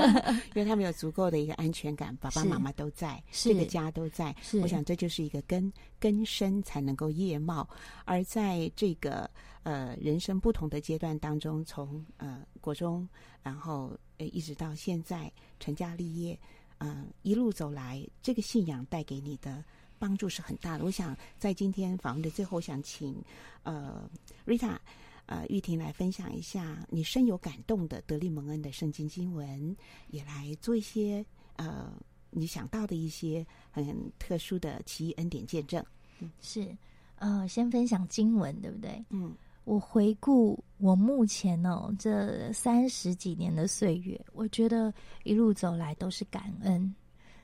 [0.56, 5.70] 因为他们有足够的一个安全感，爸爸妈妈都在，这个家都在，是，我想这就是一个根
[6.00, 7.08] 根深才能够。
[7.18, 7.68] 叶茂，
[8.06, 9.30] 而在这个
[9.64, 13.08] 呃人生不同的阶段当中，从呃国中，
[13.42, 16.38] 然后呃一直到现在成家立业，
[16.78, 19.64] 呃一路走来，这个信仰带给你的
[19.98, 20.84] 帮助是很大的。
[20.84, 23.16] 我想在今天访问的最后，想请
[23.64, 24.08] 呃
[24.46, 24.78] Rita
[25.26, 29.76] 呃玉婷来分享一下你深有感动的得力蒙恩的圣经经文，
[30.10, 31.26] 也来做一些
[31.56, 31.92] 呃
[32.30, 35.84] 你想到的一些很特殊的奇异恩典见证。
[36.20, 36.76] 嗯，是。
[37.20, 39.04] 呃，先分享经文，对不对？
[39.10, 46.94] 嗯，我回顾我目前哦这三十几年的岁月，我觉得一路走来都是感恩。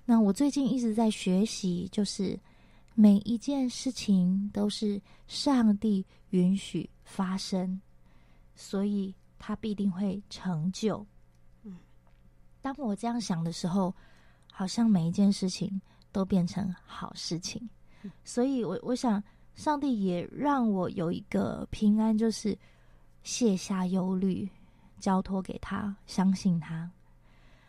[0.05, 2.39] 那我最近一直在学习，就是
[2.93, 7.81] 每一件事情都是上帝允许发生，
[8.53, 11.03] 所以他必定会成就。
[11.63, 11.77] 嗯，
[12.61, 13.91] 当我这样想的时候，
[14.53, 15.81] 好像每一件事情
[16.13, 17.69] 都变成好事情。
[18.23, 19.21] 所以我我想。
[19.55, 22.57] 上帝也让我有一个平安，就是
[23.21, 24.49] 卸下忧虑，
[24.99, 26.89] 交托给他，相信他。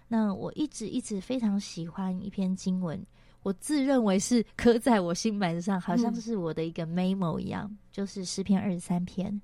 [0.08, 2.98] 那我一直一直非常喜欢一篇经文，
[3.42, 9.38] 我自认为是刻在我心板上，好像是我的一个 memo 一样，嗯、就是诗篇二十三篇，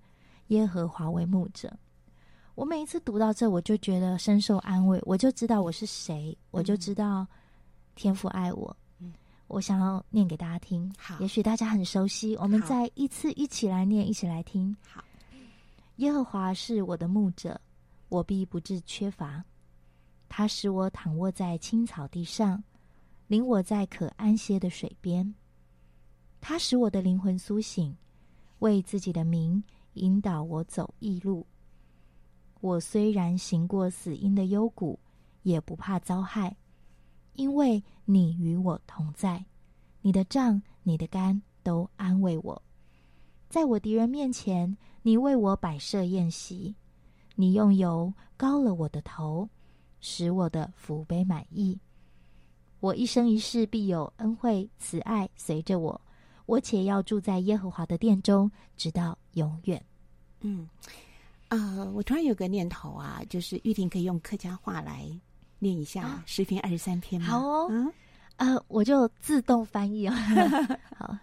[0.47, 1.71] 耶和华为牧者。
[2.61, 7.27] 我每一次读到这，我就觉得深受安慰，我就知道我是谁，我就知道
[7.95, 8.77] 天父爱我。
[9.47, 14.77] 我想要念给大家听，好，也许大家很熟悉，我们再一次一起来念，一起来听。
[14.87, 15.03] 好，
[15.97, 17.59] 耶和华是我的牧者，
[18.11, 19.43] 我必不致缺乏。
[20.29, 22.63] 他使我躺卧在青草地上，
[23.27, 25.35] 领我在可安歇的水边。
[26.43, 27.97] 他使我的灵魂苏醒，
[28.59, 31.47] 为自己的名引导我走义路。
[32.61, 34.99] 我虽然行过死荫的幽谷，
[35.43, 36.57] 也不怕遭害。
[37.35, 39.45] 因为你与我同在，
[40.03, 42.63] 你的杖、你的竿都安慰我。
[43.49, 46.75] 在我敌人面前，你为我摆设宴席，
[47.37, 49.49] 你用油膏了我的头，
[50.01, 51.79] 使我的福杯满意。
[52.81, 56.01] 我一生一世必有恩惠慈爱随着我，
[56.47, 59.83] 我且要住在耶和华的殿中，直到永远。
[60.41, 60.69] 嗯，
[61.51, 65.09] 呃，我突然有个念头啊，就是玉婷可以用客家话来。
[65.63, 67.27] 念一下诗篇二十三篇吗？
[67.27, 67.93] 好哦，嗯，
[68.37, 70.15] 呃，我就自动翻译哦。
[70.97, 71.19] 好，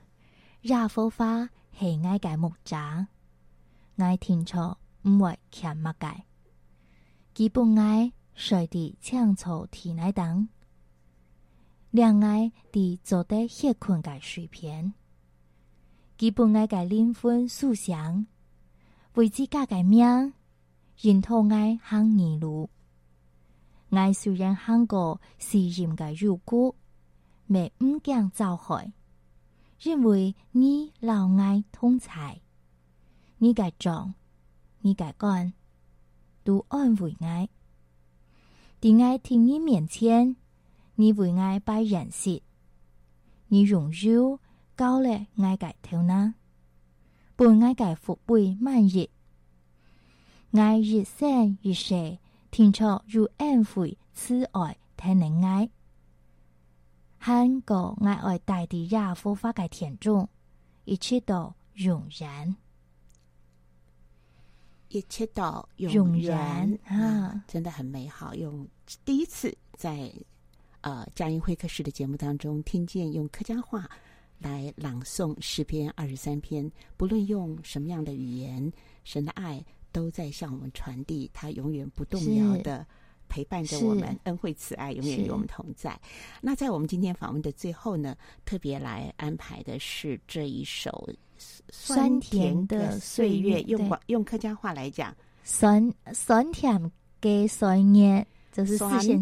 [0.64, 3.08] 亚佛发黑爱盖木渣，
[3.96, 6.24] 爱听错唔会欠乜改，
[7.34, 10.48] 基本爱随地抢错提奶当，
[11.90, 14.94] 两爱地做得歇困改水片，
[16.16, 18.24] 基本爱改灵魂思想，
[19.18, 20.32] 为之加改命，
[20.96, 22.70] 认同爱行二路。
[23.90, 26.76] 爱虽然行过是严嘅入骨，
[27.48, 28.94] 未唔惊遭害，
[29.80, 32.42] 认为你老爱通财，
[33.40, 34.14] 你该壮，
[34.82, 35.52] 你该干，
[36.44, 37.50] 都安慰爱。
[38.80, 40.36] 在爱听你面前，
[40.94, 42.44] 你为爱摆筵席，
[43.48, 44.40] 你荣辱
[44.76, 46.36] 高了爱该头呢，
[47.38, 49.08] 本爱该福杯满溢，
[50.54, 52.18] 爱日生日世，
[52.50, 55.70] 天朝如恩惠慈爱疼能爱。
[57.20, 60.28] 韩国爱爱大地亚佛法嘅田中，
[60.86, 62.56] 一切都永然，
[64.90, 68.34] 一切都永然啊，真的很美好。
[68.34, 68.68] 用
[69.06, 70.12] 第一次在
[70.82, 73.88] 呃佳音会客室的节目当中，听见用客家话
[74.40, 78.72] 来朗诵诗篇二十三篇，不论用什么样的语言，
[79.04, 82.86] 神的爱都在向我们传递，他永远不动摇的。
[83.30, 86.00] 陪伴着我们，恩惠慈爱永远与我们同在。
[86.40, 88.16] 那在我们今天访问的最后呢，
[88.46, 91.10] 特别来安排的是这一首
[91.70, 95.14] 酸甜的岁月，用用客家话来讲，
[95.44, 98.26] 酸酸甜嘅岁月，
[98.58, 99.00] 就是酸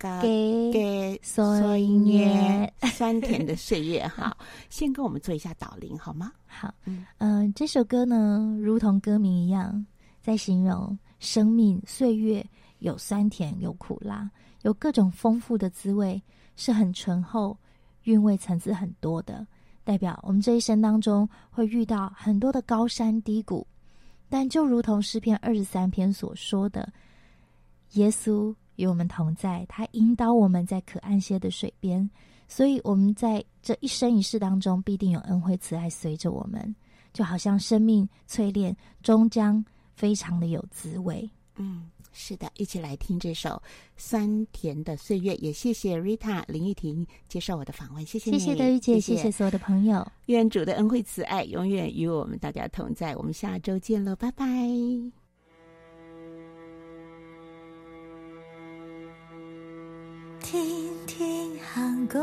[0.00, 4.08] 嘅岁月，酸甜的岁月。
[4.08, 4.34] 哈，
[4.70, 6.32] 先跟我们做一下导聆好吗？
[6.46, 9.84] 好，嗯、呃，这首歌呢，如同歌名一样，
[10.22, 12.44] 在形容生命岁月。
[12.80, 16.22] 有酸甜，有苦辣，有各种丰富的滋味，
[16.54, 17.56] 是很醇厚、
[18.02, 19.46] 韵味层次很多的。
[19.84, 23.66] 代表我们这一生当中会遇到很多的高山低谷，
[24.28, 26.92] 但就如同诗篇二十三篇所说的，
[27.94, 32.08] 耶稣与我们同在，他引导我们在可安歇的水边，
[32.46, 36.74] 所以我们在这一生一世当中必定有恩惠慈爱随着我们，
[37.12, 39.64] 就好像生命淬炼终将
[39.94, 41.28] 非常的有滋味。
[41.56, 41.90] 嗯。
[42.16, 43.60] 是的，一起来听这首
[43.96, 45.34] 酸甜的岁月。
[45.34, 50.06] 也谢谢 Rita 林玉婷接受我的访问，谢谢你，谢谢德玉姐，谢谢，谢谢所有的朋友。
[50.26, 53.16] 愿主的恩惠慈爱永远与我们大家同在。
[53.16, 55.23] 我们下周见了，拜拜。
[60.44, 62.20] 听听寒宫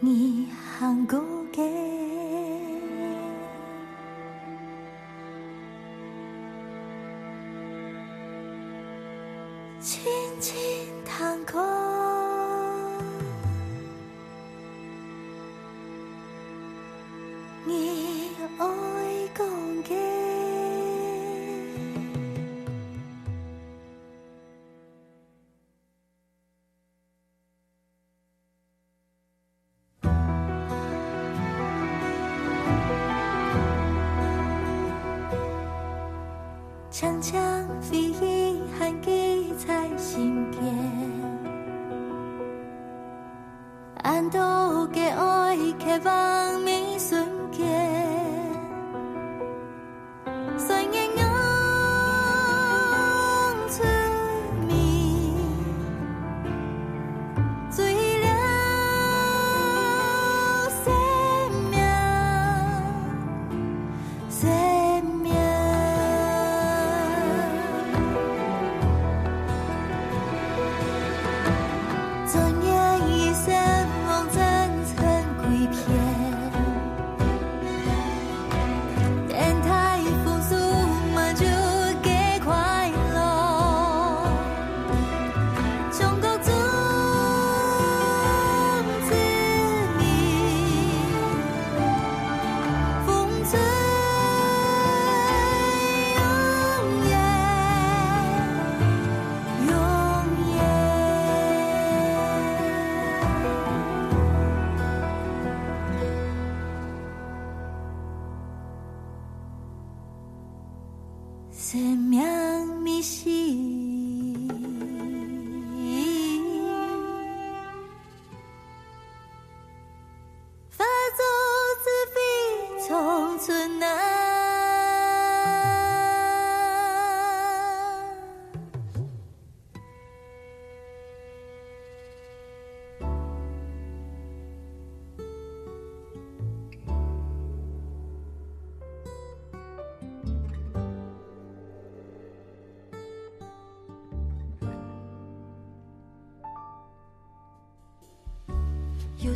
[0.00, 1.37] 你寒宫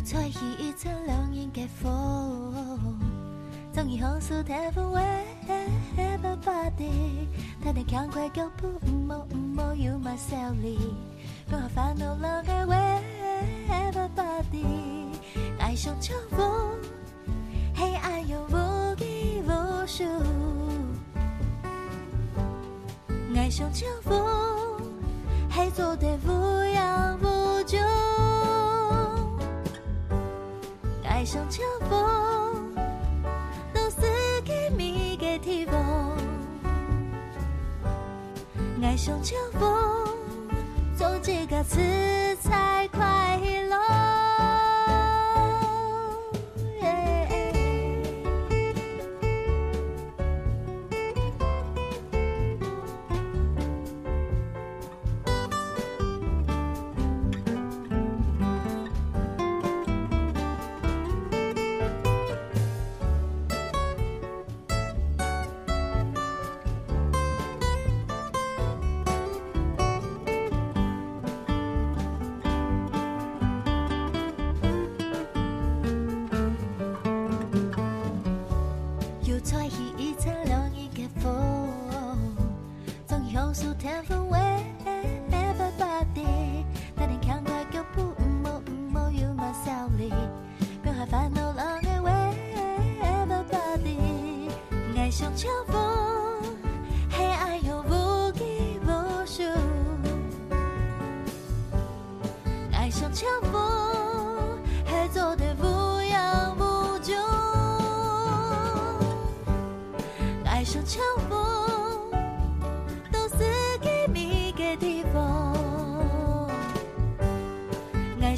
[0.03, 2.53] 又吹起一阵凉意嘅风，
[3.73, 5.01] 终于红树台风尾
[5.97, 7.25] ，everybody，
[7.63, 10.77] 他的强快脚步，唔冇唔冇有马笑里，
[11.49, 12.75] 刚好烦恼了嘅尾。
[13.69, 14.65] everybody，
[15.57, 16.69] 爱上秋风，
[17.73, 20.03] 黑暗又无拘无束，
[23.35, 24.21] 爱上秋风，
[25.49, 27.17] 黑做的无养
[31.23, 32.75] 爱上秋风，
[33.73, 36.17] 都是给你的地方，
[38.83, 39.63] 爱上秋风。
[40.97, 41.79] 做几个词
[42.41, 42.72] 才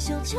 [0.06, 0.38] 悄悄